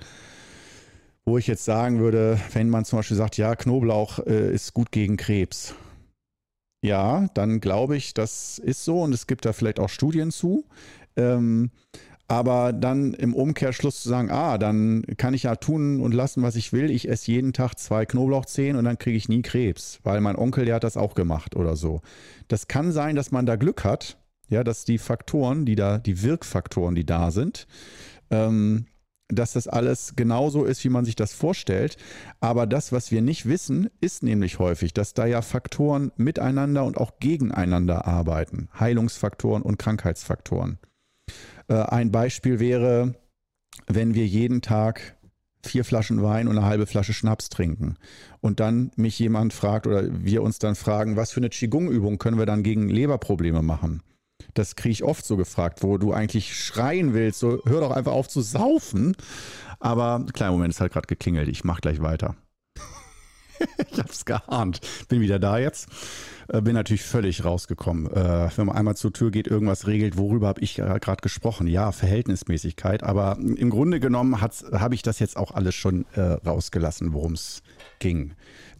Wo 1.25 1.37
ich 1.37 1.47
jetzt 1.47 1.65
sagen 1.65 1.99
würde, 1.99 2.39
wenn 2.53 2.69
man 2.69 2.85
zum 2.85 2.99
Beispiel 2.99 3.17
sagt, 3.17 3.37
ja, 3.37 3.55
Knoblauch 3.55 4.19
äh, 4.25 4.53
ist 4.53 4.73
gut 4.73 4.91
gegen 4.91 5.17
Krebs. 5.17 5.75
Ja, 6.81 7.27
dann 7.33 7.59
glaube 7.59 7.97
ich, 7.97 8.13
das 8.13 8.59
ist 8.59 8.85
so 8.85 9.01
und 9.01 9.13
es 9.13 9.27
gibt 9.27 9.45
da 9.45 9.53
vielleicht 9.53 9.79
auch 9.79 9.89
Studien 9.89 10.31
zu. 10.31 10.65
Ähm, 11.15 11.71
aber 12.27 12.73
dann 12.73 13.13
im 13.13 13.33
Umkehrschluss 13.33 14.01
zu 14.01 14.09
sagen, 14.09 14.29
ah, 14.29 14.57
dann 14.57 15.03
kann 15.17 15.33
ich 15.33 15.43
ja 15.43 15.55
tun 15.55 16.01
und 16.01 16.13
lassen, 16.13 16.43
was 16.43 16.55
ich 16.55 16.73
will. 16.73 16.91
Ich 16.91 17.07
esse 17.07 17.31
jeden 17.31 17.53
Tag 17.53 17.75
zwei 17.75 18.05
Knoblauchzehen 18.05 18.75
und 18.75 18.83
dann 18.83 18.97
kriege 18.97 19.17
ich 19.17 19.29
nie 19.29 19.41
Krebs, 19.41 19.99
weil 20.03 20.19
mein 20.19 20.35
Onkel, 20.35 20.65
der 20.65 20.75
hat 20.75 20.83
das 20.83 20.97
auch 20.97 21.15
gemacht 21.15 21.55
oder 21.55 21.75
so. 21.75 22.01
Das 22.49 22.67
kann 22.67 22.91
sein, 22.91 23.15
dass 23.15 23.31
man 23.31 23.45
da 23.45 23.55
Glück 23.55 23.85
hat, 23.85 24.17
ja, 24.49 24.63
dass 24.63 24.83
die 24.83 24.97
Faktoren, 24.97 25.65
die 25.65 25.75
da, 25.75 25.99
die 25.99 26.21
Wirkfaktoren, 26.21 26.95
die 26.95 27.05
da 27.05 27.31
sind, 27.31 27.65
ähm, 28.29 28.87
dass 29.29 29.53
das 29.53 29.67
alles 29.67 30.13
genauso 30.15 30.63
ist, 30.63 30.83
wie 30.83 30.89
man 30.89 31.05
sich 31.05 31.15
das 31.15 31.33
vorstellt. 31.33 31.97
Aber 32.39 32.65
das, 32.65 32.91
was 32.91 33.11
wir 33.11 33.21
nicht 33.21 33.45
wissen, 33.45 33.89
ist 33.99 34.23
nämlich 34.23 34.59
häufig, 34.59 34.93
dass 34.93 35.13
da 35.13 35.25
ja 35.25 35.41
Faktoren 35.41 36.11
miteinander 36.17 36.85
und 36.85 36.97
auch 36.97 37.19
gegeneinander 37.19 38.05
arbeiten. 38.05 38.69
Heilungsfaktoren 38.77 39.63
und 39.63 39.77
Krankheitsfaktoren. 39.77 40.79
Äh, 41.67 41.75
ein 41.75 42.11
Beispiel 42.11 42.59
wäre, 42.59 43.15
wenn 43.87 44.13
wir 44.13 44.25
jeden 44.25 44.61
Tag 44.61 45.17
vier 45.65 45.83
Flaschen 45.83 46.23
Wein 46.23 46.47
und 46.47 46.57
eine 46.57 46.65
halbe 46.65 46.87
Flasche 46.87 47.13
Schnaps 47.13 47.49
trinken 47.49 47.97
und 48.41 48.59
dann 48.59 48.91
mich 48.95 49.19
jemand 49.19 49.53
fragt 49.53 49.87
oder 49.87 50.03
wir 50.23 50.41
uns 50.41 50.59
dann 50.59 50.75
fragen, 50.75 51.15
was 51.15 51.31
für 51.31 51.39
eine 51.39 51.49
Qigong-Übung 51.49 52.17
können 52.17 52.37
wir 52.37 52.45
dann 52.45 52.63
gegen 52.63 52.89
Leberprobleme 52.89 53.61
machen? 53.61 54.01
Das 54.53 54.75
kriege 54.75 54.93
ich 54.93 55.03
oft 55.03 55.25
so 55.25 55.35
gefragt, 55.35 55.83
wo 55.83 55.97
du 55.97 56.13
eigentlich 56.13 56.57
schreien 56.57 57.13
willst, 57.13 57.39
so 57.39 57.61
hör 57.65 57.81
doch 57.81 57.91
einfach 57.91 58.13
auf 58.13 58.27
zu 58.27 58.41
saufen. 58.41 59.15
Aber 59.79 60.25
kleiner 60.33 60.51
Moment, 60.51 60.73
es 60.73 60.81
hat 60.81 60.91
gerade 60.91 61.07
geklingelt. 61.07 61.47
Ich 61.47 61.63
mache 61.63 61.81
gleich 61.81 62.01
weiter. 62.01 62.35
ich 63.91 63.99
habe 63.99 64.09
es 64.09 64.25
geahnt. 64.25 64.81
Bin 65.09 65.21
wieder 65.21 65.39
da 65.39 65.57
jetzt. 65.57 65.87
Äh, 66.49 66.61
bin 66.61 66.73
natürlich 66.73 67.03
völlig 67.03 67.43
rausgekommen. 67.43 68.07
Äh, 68.07 68.49
wenn 68.55 68.67
man 68.67 68.75
einmal 68.75 68.95
zur 68.95 69.13
Tür 69.13 69.31
geht, 69.31 69.47
irgendwas 69.47 69.87
regelt, 69.87 70.17
worüber 70.17 70.47
habe 70.47 70.61
ich 70.61 70.75
gerade 70.75 71.21
gesprochen? 71.21 71.67
Ja, 71.67 71.91
Verhältnismäßigkeit. 71.91 73.03
Aber 73.03 73.37
im 73.37 73.69
Grunde 73.69 73.99
genommen 73.99 74.41
habe 74.41 74.95
ich 74.95 75.01
das 75.01 75.19
jetzt 75.19 75.37
auch 75.37 75.51
alles 75.51 75.75
schon 75.75 76.05
äh, 76.13 76.21
rausgelassen, 76.21 77.13
worum 77.13 77.33
es 77.33 77.61
ging. 77.99 78.33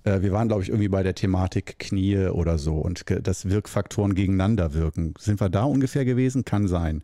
wir 0.04 0.32
waren, 0.32 0.48
glaube 0.48 0.64
ich, 0.64 0.70
irgendwie 0.70 0.88
bei 0.88 1.04
der 1.04 1.16
Thematik 1.16 1.80
Knie 1.80 2.28
oder 2.28 2.58
so 2.58 2.76
und 2.76 3.04
dass 3.24 3.50
Wirkfaktoren 3.50 4.16
gegeneinander 4.16 4.74
wirken. 4.74 5.14
Sind 5.20 5.42
wir 5.42 5.50
da 5.50 5.64
ungefähr 5.64 6.06
gewesen? 6.06 6.46
Kann 6.46 6.68
sein. 6.68 7.02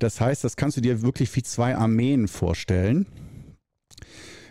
Das 0.00 0.20
heißt, 0.20 0.44
das 0.44 0.56
kannst 0.56 0.76
du 0.76 0.80
dir 0.80 1.02
wirklich 1.02 1.34
wie 1.36 1.42
zwei 1.42 1.76
Armeen 1.76 2.28
vorstellen 2.28 3.06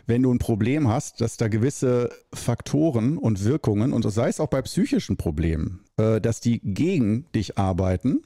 wenn 0.07 0.23
du 0.23 0.33
ein 0.33 0.39
Problem 0.39 0.87
hast, 0.87 1.21
dass 1.21 1.37
da 1.37 1.47
gewisse 1.47 2.09
Faktoren 2.33 3.17
und 3.17 3.43
Wirkungen, 3.43 3.93
und 3.93 4.09
sei 4.09 4.29
es 4.29 4.39
auch 4.39 4.49
bei 4.49 4.61
psychischen 4.61 5.17
Problemen, 5.17 5.81
äh, 5.97 6.21
dass 6.21 6.41
die 6.41 6.59
gegen 6.59 7.25
dich 7.33 7.57
arbeiten, 7.57 8.21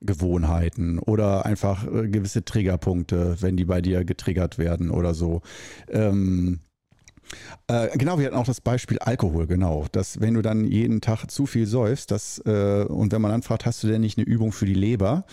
Gewohnheiten 0.00 0.98
oder 0.98 1.46
einfach 1.46 1.86
äh, 1.86 2.08
gewisse 2.08 2.44
Triggerpunkte, 2.44 3.36
wenn 3.40 3.56
die 3.56 3.64
bei 3.64 3.80
dir 3.80 4.04
getriggert 4.04 4.58
werden 4.58 4.90
oder 4.90 5.14
so. 5.14 5.42
Ähm, 5.88 6.60
äh, 7.68 7.96
genau, 7.96 8.18
wir 8.18 8.26
hatten 8.26 8.36
auch 8.36 8.46
das 8.46 8.60
Beispiel 8.60 8.98
Alkohol, 8.98 9.46
genau. 9.46 9.86
Dass 9.92 10.20
wenn 10.20 10.34
du 10.34 10.42
dann 10.42 10.64
jeden 10.64 11.00
Tag 11.00 11.30
zu 11.30 11.46
viel 11.46 11.66
säufst, 11.66 12.10
das, 12.10 12.38
äh, 12.44 12.84
und 12.84 13.12
wenn 13.12 13.22
man 13.22 13.30
dann 13.30 13.42
fragt, 13.42 13.66
hast 13.66 13.82
du 13.82 13.88
denn 13.88 14.02
nicht 14.02 14.18
eine 14.18 14.26
Übung 14.26 14.52
für 14.52 14.66
die 14.66 14.74
Leber? 14.74 15.24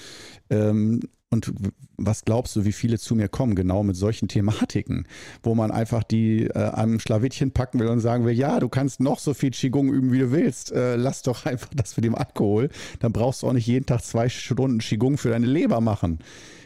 Ähm, 0.49 1.01
und 1.31 1.53
was 1.97 2.25
glaubst 2.25 2.55
du, 2.57 2.65
wie 2.65 2.73
viele 2.73 2.99
zu 2.99 3.15
mir 3.15 3.29
kommen, 3.29 3.55
genau 3.55 3.83
mit 3.83 3.95
solchen 3.95 4.27
Thematiken, 4.27 5.07
wo 5.43 5.55
man 5.55 5.71
einfach 5.71 6.03
die 6.03 6.47
äh, 6.47 6.71
am 6.73 6.99
Schlawittchen 6.99 7.51
packen 7.51 7.79
will 7.79 7.87
und 7.87 8.01
sagen 8.01 8.25
will, 8.25 8.33
ja, 8.33 8.59
du 8.59 8.67
kannst 8.67 8.99
noch 8.99 9.17
so 9.17 9.33
viel 9.33 9.51
Qigong 9.51 9.89
üben, 9.93 10.11
wie 10.11 10.19
du 10.19 10.31
willst. 10.31 10.73
Äh, 10.73 10.97
lass 10.97 11.21
doch 11.21 11.45
einfach 11.45 11.69
das 11.73 11.95
mit 11.95 12.03
dem 12.03 12.15
Alkohol. 12.15 12.69
Dann 12.99 13.13
brauchst 13.13 13.43
du 13.43 13.47
auch 13.47 13.53
nicht 13.53 13.67
jeden 13.67 13.85
Tag 13.85 14.03
zwei 14.03 14.27
Stunden 14.27 14.79
Qigong 14.79 15.17
für 15.17 15.29
deine 15.29 15.47
Leber 15.47 15.79
machen. 15.79 16.19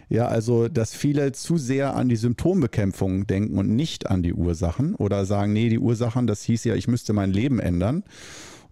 Ja, 0.10 0.28
also, 0.28 0.68
dass 0.68 0.94
viele 0.96 1.32
zu 1.32 1.58
sehr 1.58 1.96
an 1.96 2.10
die 2.10 2.16
Symptombekämpfung 2.16 3.28
denken 3.28 3.58
und 3.58 3.76
nicht 3.76 4.08
an 4.08 4.24
die 4.24 4.34
Ursachen 4.34 4.96
oder 4.96 5.26
sagen, 5.26 5.54
nee, 5.54 5.70
die 5.70 5.80
Ursachen, 5.80 6.28
das 6.28 6.44
hieß 6.44 6.64
ja, 6.64 6.76
ich 6.76 6.88
müsste 6.88 7.14
mein 7.14 7.32
Leben 7.32 7.60
ändern 7.60 8.04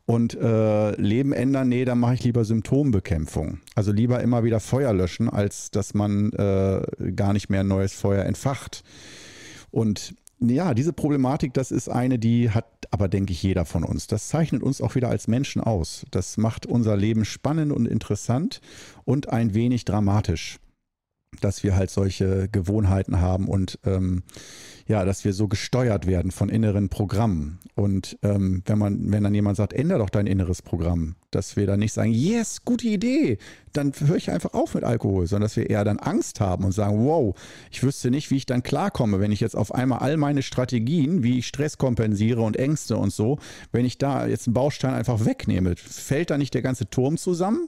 und 0.05 0.35
äh, 0.35 0.91
Leben 0.99 1.31
ändern, 1.31 1.69
nee, 1.69 1.85
dann 1.85 1.99
mache 1.99 2.15
ich 2.15 2.23
lieber 2.23 2.43
Symptombekämpfung. 2.43 3.59
Also 3.75 3.91
lieber 3.91 4.21
immer 4.21 4.43
wieder 4.43 4.59
Feuer 4.59 4.93
löschen, 4.93 5.29
als 5.29 5.71
dass 5.71 5.93
man 5.93 6.31
äh, 6.33 7.11
gar 7.15 7.33
nicht 7.33 7.49
mehr 7.49 7.61
ein 7.61 7.67
neues 7.67 7.93
Feuer 7.93 8.25
entfacht. 8.25 8.83
Und 9.71 10.13
ja, 10.39 10.73
diese 10.73 10.91
Problematik, 10.91 11.53
das 11.53 11.71
ist 11.71 11.87
eine, 11.87 12.19
die 12.19 12.49
hat 12.49 12.65
aber, 12.91 13.07
denke 13.07 13.31
ich, 13.31 13.41
jeder 13.41 13.65
von 13.65 13.85
uns. 13.85 14.07
Das 14.07 14.27
zeichnet 14.27 14.61
uns 14.61 14.81
auch 14.81 14.95
wieder 14.95 15.09
als 15.09 15.27
Menschen 15.27 15.61
aus. 15.61 16.05
Das 16.11 16.37
macht 16.37 16.65
unser 16.65 16.97
Leben 16.97 17.23
spannend 17.23 17.71
und 17.71 17.87
interessant 17.87 18.59
und 19.05 19.29
ein 19.29 19.53
wenig 19.53 19.85
dramatisch, 19.85 20.59
dass 21.39 21.63
wir 21.63 21.77
halt 21.77 21.89
solche 21.89 22.49
Gewohnheiten 22.51 23.21
haben 23.21 23.47
und 23.47 23.79
ähm, 23.85 24.23
ja, 24.87 25.05
dass 25.05 25.23
wir 25.23 25.33
so 25.33 25.47
gesteuert 25.47 26.07
werden 26.07 26.31
von 26.31 26.49
inneren 26.49 26.89
Programmen. 26.89 27.59
Und 27.75 28.17
ähm, 28.21 28.63
wenn 28.65 28.77
man, 28.77 29.11
wenn 29.11 29.23
dann 29.23 29.33
jemand 29.33 29.57
sagt, 29.57 29.73
ändere 29.73 29.99
doch 29.99 30.09
dein 30.09 30.27
inneres 30.27 30.61
Programm, 30.61 31.15
dass 31.31 31.55
wir 31.55 31.65
dann 31.65 31.79
nicht 31.79 31.93
sagen, 31.93 32.11
yes, 32.11 32.63
gute 32.65 32.87
Idee, 32.87 33.37
dann 33.71 33.91
höre 33.97 34.17
ich 34.17 34.29
einfach 34.29 34.53
auf 34.53 34.75
mit 34.75 34.83
Alkohol, 34.83 35.25
sondern 35.25 35.45
dass 35.45 35.55
wir 35.55 35.69
eher 35.69 35.83
dann 35.83 35.97
Angst 35.97 36.39
haben 36.39 36.63
und 36.63 36.73
sagen, 36.73 37.05
wow, 37.05 37.35
ich 37.71 37.81
wüsste 37.81 38.11
nicht, 38.11 38.29
wie 38.29 38.37
ich 38.37 38.45
dann 38.45 38.61
klarkomme, 38.61 39.19
wenn 39.19 39.31
ich 39.31 39.39
jetzt 39.39 39.55
auf 39.55 39.73
einmal 39.73 39.99
all 39.99 40.17
meine 40.17 40.43
Strategien, 40.43 41.23
wie 41.23 41.39
ich 41.39 41.47
Stress 41.47 41.77
kompensiere 41.77 42.41
und 42.41 42.57
Ängste 42.57 42.97
und 42.97 43.11
so, 43.11 43.39
wenn 43.71 43.85
ich 43.85 43.97
da 43.97 44.27
jetzt 44.27 44.47
einen 44.47 44.53
Baustein 44.53 44.93
einfach 44.93 45.25
wegnehme, 45.25 45.75
fällt 45.75 46.29
da 46.29 46.37
nicht 46.37 46.53
der 46.53 46.61
ganze 46.61 46.89
Turm 46.89 47.17
zusammen? 47.17 47.67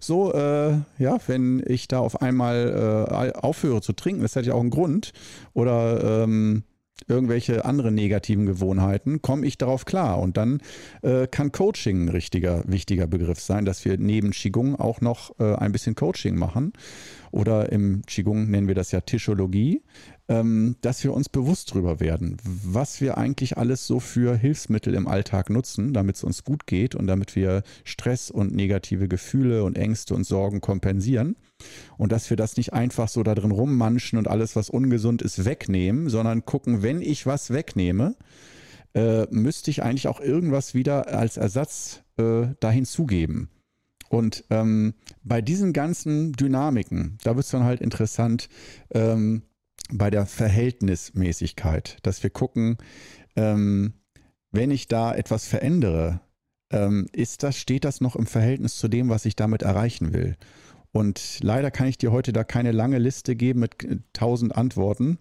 So, 0.00 0.34
äh, 0.34 0.72
ja, 0.98 1.18
wenn 1.28 1.62
ich 1.66 1.88
da 1.88 1.98
auf 2.00 2.20
einmal 2.20 3.32
äh, 3.34 3.38
aufhöre 3.38 3.80
zu 3.80 3.92
trinken, 3.92 4.22
das 4.22 4.36
hat 4.36 4.44
ja 4.44 4.54
auch 4.54 4.60
einen 4.60 4.70
Grund. 4.70 5.12
Oder 5.54 6.24
ähm, 6.24 6.53
irgendwelche 7.08 7.64
anderen 7.64 7.94
negativen 7.94 8.46
Gewohnheiten, 8.46 9.20
komme 9.20 9.46
ich 9.46 9.58
darauf 9.58 9.84
klar. 9.84 10.18
Und 10.20 10.36
dann 10.36 10.60
äh, 11.02 11.26
kann 11.26 11.52
Coaching 11.52 12.04
ein 12.04 12.08
richtiger, 12.08 12.62
wichtiger 12.66 13.06
Begriff 13.06 13.40
sein, 13.40 13.64
dass 13.64 13.84
wir 13.84 13.98
neben 13.98 14.30
Qigong 14.30 14.76
auch 14.76 15.00
noch 15.00 15.38
äh, 15.38 15.54
ein 15.54 15.72
bisschen 15.72 15.94
Coaching 15.94 16.36
machen. 16.36 16.72
Oder 17.30 17.72
im 17.72 18.02
Qigong 18.06 18.48
nennen 18.48 18.68
wir 18.68 18.76
das 18.76 18.92
ja 18.92 19.00
Tischologie, 19.00 19.82
ähm, 20.28 20.76
dass 20.80 21.02
wir 21.02 21.12
uns 21.12 21.28
bewusst 21.28 21.72
darüber 21.72 22.00
werden, 22.00 22.36
was 22.44 23.00
wir 23.00 23.18
eigentlich 23.18 23.58
alles 23.58 23.86
so 23.86 24.00
für 24.00 24.36
Hilfsmittel 24.36 24.94
im 24.94 25.08
Alltag 25.08 25.50
nutzen, 25.50 25.92
damit 25.92 26.16
es 26.16 26.24
uns 26.24 26.44
gut 26.44 26.66
geht 26.66 26.94
und 26.94 27.06
damit 27.08 27.34
wir 27.36 27.62
Stress 27.82 28.30
und 28.30 28.54
negative 28.54 29.08
Gefühle 29.08 29.64
und 29.64 29.76
Ängste 29.76 30.14
und 30.14 30.24
Sorgen 30.24 30.60
kompensieren. 30.60 31.36
Und 31.96 32.12
dass 32.12 32.28
wir 32.30 32.36
das 32.36 32.56
nicht 32.56 32.72
einfach 32.72 33.08
so 33.08 33.22
da 33.22 33.34
drin 33.34 33.50
rummanschen 33.50 34.18
und 34.18 34.28
alles, 34.28 34.56
was 34.56 34.70
ungesund 34.70 35.22
ist, 35.22 35.44
wegnehmen, 35.44 36.08
sondern 36.08 36.44
gucken, 36.44 36.82
wenn 36.82 37.00
ich 37.00 37.26
was 37.26 37.50
wegnehme, 37.50 38.16
äh, 38.94 39.26
müsste 39.30 39.70
ich 39.70 39.82
eigentlich 39.82 40.08
auch 40.08 40.20
irgendwas 40.20 40.74
wieder 40.74 41.08
als 41.08 41.36
Ersatz 41.36 42.02
äh, 42.16 42.46
da 42.60 42.70
hinzugeben. 42.70 43.48
Und 44.08 44.44
ähm, 44.50 44.94
bei 45.24 45.42
diesen 45.42 45.72
ganzen 45.72 46.32
Dynamiken, 46.32 47.18
da 47.24 47.34
wird 47.34 47.46
es 47.46 47.50
dann 47.50 47.64
halt 47.64 47.80
interessant, 47.80 48.48
ähm, 48.90 49.42
bei 49.92 50.10
der 50.10 50.26
Verhältnismäßigkeit, 50.26 51.98
dass 52.02 52.22
wir 52.22 52.30
gucken, 52.30 52.78
ähm, 53.36 53.94
wenn 54.50 54.70
ich 54.70 54.88
da 54.88 55.14
etwas 55.14 55.46
verändere, 55.46 56.20
ähm, 56.70 57.06
ist 57.12 57.42
das, 57.42 57.56
steht 57.56 57.84
das 57.84 58.00
noch 58.00 58.16
im 58.16 58.26
Verhältnis 58.26 58.76
zu 58.76 58.88
dem, 58.88 59.08
was 59.08 59.24
ich 59.24 59.36
damit 59.36 59.62
erreichen 59.62 60.12
will? 60.12 60.36
Und 60.94 61.40
leider 61.42 61.72
kann 61.72 61.88
ich 61.88 61.98
dir 61.98 62.12
heute 62.12 62.32
da 62.32 62.44
keine 62.44 62.70
lange 62.70 62.98
Liste 62.98 63.34
geben 63.34 63.58
mit 63.58 63.74
tausend 64.12 64.54
Antworten 64.54 65.18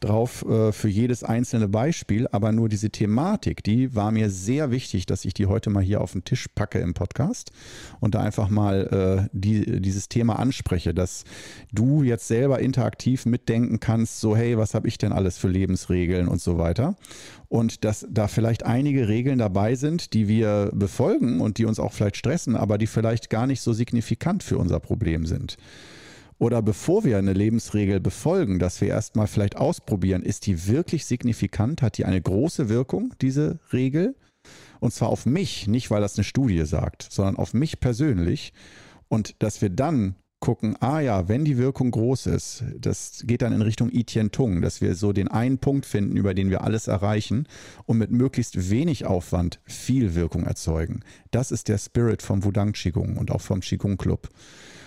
drauf 0.00 0.44
äh, 0.48 0.72
für 0.72 0.88
jedes 0.88 1.24
einzelne 1.24 1.68
Beispiel, 1.68 2.28
aber 2.32 2.52
nur 2.52 2.68
diese 2.68 2.90
Thematik, 2.90 3.62
die 3.64 3.94
war 3.94 4.10
mir 4.10 4.30
sehr 4.30 4.70
wichtig, 4.70 5.06
dass 5.06 5.24
ich 5.24 5.34
die 5.34 5.46
heute 5.46 5.70
mal 5.70 5.82
hier 5.82 6.00
auf 6.00 6.12
den 6.12 6.24
Tisch 6.24 6.46
packe 6.54 6.78
im 6.78 6.94
Podcast 6.94 7.50
und 8.00 8.14
da 8.14 8.20
einfach 8.20 8.48
mal 8.48 9.26
äh, 9.26 9.28
die, 9.32 9.80
dieses 9.80 10.08
Thema 10.08 10.38
anspreche, 10.38 10.94
dass 10.94 11.24
du 11.72 12.02
jetzt 12.02 12.28
selber 12.28 12.60
interaktiv 12.60 13.26
mitdenken 13.26 13.80
kannst, 13.80 14.20
so 14.20 14.36
hey, 14.36 14.58
was 14.58 14.74
habe 14.74 14.88
ich 14.88 14.98
denn 14.98 15.12
alles 15.12 15.38
für 15.38 15.48
Lebensregeln 15.48 16.28
und 16.28 16.40
so 16.40 16.58
weiter 16.58 16.96
und 17.54 17.84
dass 17.84 18.04
da 18.10 18.26
vielleicht 18.26 18.66
einige 18.66 19.06
Regeln 19.06 19.38
dabei 19.38 19.76
sind, 19.76 20.12
die 20.12 20.26
wir 20.26 20.70
befolgen 20.74 21.40
und 21.40 21.58
die 21.58 21.66
uns 21.66 21.78
auch 21.78 21.92
vielleicht 21.92 22.16
stressen, 22.16 22.56
aber 22.56 22.78
die 22.78 22.88
vielleicht 22.88 23.30
gar 23.30 23.46
nicht 23.46 23.60
so 23.60 23.72
signifikant 23.72 24.42
für 24.42 24.58
unser 24.58 24.80
Problem 24.80 25.24
sind. 25.24 25.56
Oder 26.38 26.62
bevor 26.62 27.04
wir 27.04 27.18
eine 27.18 27.32
Lebensregel 27.32 28.00
befolgen, 28.00 28.58
dass 28.58 28.80
wir 28.80 28.88
erstmal 28.88 29.26
vielleicht 29.26 29.56
ausprobieren, 29.56 30.22
ist 30.22 30.46
die 30.46 30.66
wirklich 30.66 31.06
signifikant? 31.06 31.82
Hat 31.82 31.98
die 31.98 32.04
eine 32.04 32.20
große 32.20 32.68
Wirkung, 32.68 33.14
diese 33.20 33.60
Regel? 33.72 34.16
Und 34.80 34.92
zwar 34.92 35.08
auf 35.08 35.26
mich, 35.26 35.66
nicht 35.68 35.90
weil 35.90 36.00
das 36.00 36.16
eine 36.16 36.24
Studie 36.24 36.66
sagt, 36.66 37.06
sondern 37.10 37.36
auf 37.36 37.54
mich 37.54 37.80
persönlich. 37.80 38.52
Und 39.08 39.36
dass 39.42 39.62
wir 39.62 39.70
dann 39.70 40.16
gucken, 40.40 40.76
ah 40.80 41.00
ja, 41.00 41.26
wenn 41.26 41.46
die 41.46 41.56
Wirkung 41.56 41.90
groß 41.90 42.26
ist, 42.26 42.64
das 42.78 43.22
geht 43.26 43.40
dann 43.40 43.54
in 43.54 43.62
Richtung 43.62 43.90
I 43.90 44.04
Tien 44.04 44.30
Tung, 44.30 44.60
dass 44.60 44.82
wir 44.82 44.94
so 44.94 45.14
den 45.14 45.28
einen 45.28 45.56
Punkt 45.56 45.86
finden, 45.86 46.18
über 46.18 46.34
den 46.34 46.50
wir 46.50 46.62
alles 46.62 46.86
erreichen 46.86 47.48
und 47.86 47.96
mit 47.96 48.10
möglichst 48.10 48.68
wenig 48.68 49.06
Aufwand 49.06 49.60
viel 49.64 50.14
Wirkung 50.14 50.44
erzeugen. 50.44 51.00
Das 51.30 51.50
ist 51.50 51.68
der 51.68 51.78
Spirit 51.78 52.20
vom 52.20 52.44
Wudang 52.44 52.72
Qigong 52.72 53.16
und 53.16 53.30
auch 53.30 53.40
vom 53.40 53.60
Qigong 53.60 53.96
Club 53.96 54.28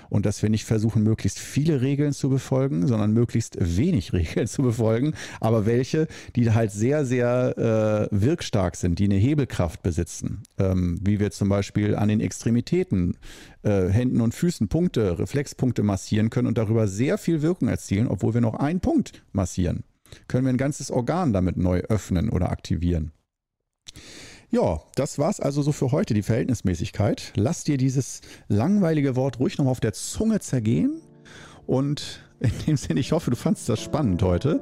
und 0.10 0.26
dass 0.26 0.42
wir 0.42 0.50
nicht 0.50 0.66
versuchen, 0.66 1.04
möglichst 1.04 1.40
viele 1.40 1.82
Regeln 1.82 2.14
zu 2.14 2.30
befolgen, 2.30 2.88
sondern 2.88 3.14
möglichst 3.14 3.58
wenig 3.60 4.14
Regeln 4.14 4.48
zu 4.48 4.62
befolgen, 4.62 5.14
aber 5.40 5.66
welche, 5.66 6.08
die 6.36 6.52
halt 6.52 6.72
sehr, 6.72 7.06
sehr 7.06 8.10
äh, 8.12 8.16
wirkstark 8.16 8.76
sind, 8.76 9.00
die 9.00 9.06
eine 9.06 9.16
Hebelkraft 9.16 9.84
besitzen, 9.84 10.44
ähm, 10.58 11.00
wie 11.02 11.20
wir 11.20 11.32
zum 11.32 11.50
Beispiel 11.50 11.96
an 11.96 12.10
den 12.10 12.22
Extremitäten, 12.22 13.18
äh, 13.64 13.88
Händen 13.88 14.22
und 14.22 14.34
Füßen 14.34 14.68
Punkte, 14.68 15.20
Reflexpunkte 15.20 15.84
massieren 15.84 16.30
können 16.30 16.48
und 16.48 16.58
darüber 16.58 16.88
sehr 16.88 17.18
viel 17.18 17.42
Wirkung 17.42 17.68
erzielen, 17.68 18.08
obwohl 18.08 18.34
wir 18.34 18.42
noch 18.42 18.56
einen 18.56 18.80
Punkt 18.80 19.24
massieren. 19.32 19.84
Können 20.28 20.46
wir 20.46 20.54
ein 20.54 20.58
ganzes 20.58 20.90
Organ 20.92 21.34
damit 21.34 21.58
neu 21.58 21.80
öffnen 21.82 22.30
oder 22.30 22.50
aktivieren. 22.50 23.12
Ja, 24.50 24.80
das 24.96 25.20
war's 25.20 25.42
also 25.42 25.62
so 25.62 25.74
für 25.74 25.92
heute, 25.92 26.14
die 26.14 26.22
Verhältnismäßigkeit. 26.22 27.34
Lass 27.36 27.66
dir 27.66 27.78
dieses 27.78 28.22
langweilige 28.48 29.18
Wort 29.18 29.40
ruhig 29.40 29.58
nochmal 29.58 29.74
auf 29.74 29.82
der 29.82 29.92
Zunge 29.92 30.40
zergehen. 30.40 31.02
Und 31.66 32.22
in 32.40 32.52
dem 32.66 32.78
Sinne, 32.78 33.02
ich 33.02 33.12
hoffe, 33.12 33.30
du 33.30 33.36
fandest 33.36 33.68
das 33.68 33.82
spannend 33.82 34.24
heute. 34.24 34.62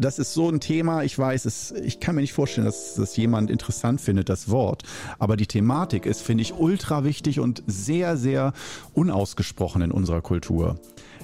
Das 0.00 0.18
ist 0.18 0.34
so 0.34 0.48
ein 0.48 0.58
Thema, 0.58 1.04
ich 1.04 1.16
weiß, 1.16 1.44
es, 1.44 1.70
ich 1.70 2.00
kann 2.00 2.16
mir 2.16 2.22
nicht 2.22 2.32
vorstellen, 2.32 2.64
dass 2.64 2.94
das 2.94 3.16
jemand 3.16 3.50
interessant 3.50 4.00
findet, 4.00 4.28
das 4.28 4.50
Wort. 4.50 4.82
Aber 5.20 5.36
die 5.36 5.46
Thematik 5.46 6.06
ist, 6.06 6.22
finde 6.22 6.42
ich, 6.42 6.54
ultra 6.54 7.04
wichtig 7.04 7.38
und 7.38 7.62
sehr, 7.68 8.16
sehr 8.16 8.52
unausgesprochen 8.94 9.82
in 9.82 9.92
unserer 9.92 10.22
Kultur. 10.22 10.80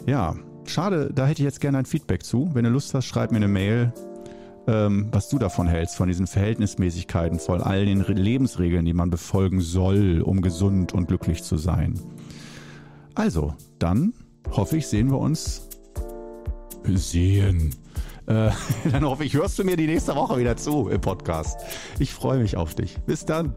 Ja, 0.07 0.37
schade, 0.65 1.11
da 1.13 1.27
hätte 1.27 1.43
ich 1.43 1.47
jetzt 1.47 1.61
gerne 1.61 1.79
ein 1.79 1.87
Feedback 1.87 2.23
zu. 2.23 2.51
Wenn 2.55 2.65
du 2.65 2.71
Lust 2.71 2.95
hast, 2.95 3.07
schreib 3.07 3.33
mir 3.33 3.39
eine 3.39 3.49
Mail 3.49 3.93
ähm, 4.71 5.09
was 5.11 5.29
du 5.29 5.39
davon 5.39 5.67
hältst, 5.67 5.97
von 5.97 6.07
diesen 6.07 6.29
Verhältnismäßigkeiten, 6.29 7.41
von 7.41 7.61
all 7.61 7.85
den 7.85 8.05
Lebensregeln, 8.05 8.85
die 8.85 8.95
man 8.95 9.11
befolgen 9.11 9.61
soll, 9.61 10.23
um 10.23 10.43
gesund 10.43 10.93
und 10.93 11.09
glücklich 11.09 11.43
zu 11.43 11.57
sein. 11.57 11.99
Also, 13.15 13.55
dann 13.81 14.15
hoffe 14.53 14.77
ich, 14.77 14.87
sehen 14.87 15.11
wir 15.11 15.19
uns. 15.19 15.69
Sehen. 16.85 17.75
Äh, 18.27 18.51
dann 18.93 19.05
hoffe 19.05 19.25
ich, 19.25 19.35
hörst 19.35 19.59
du 19.59 19.65
mir 19.65 19.77
die 19.77 19.89
nächste 19.89 20.15
Woche 20.15 20.39
wieder 20.39 20.57
zu 20.57 20.89
im 20.89 21.01
Podcast. 21.01 21.61
Ich 21.99 22.15
freue 22.15 22.39
mich 22.39 22.57
auf 22.57 22.75
dich. 22.75 22.97
Bis 23.07 23.25
dann. 23.25 23.55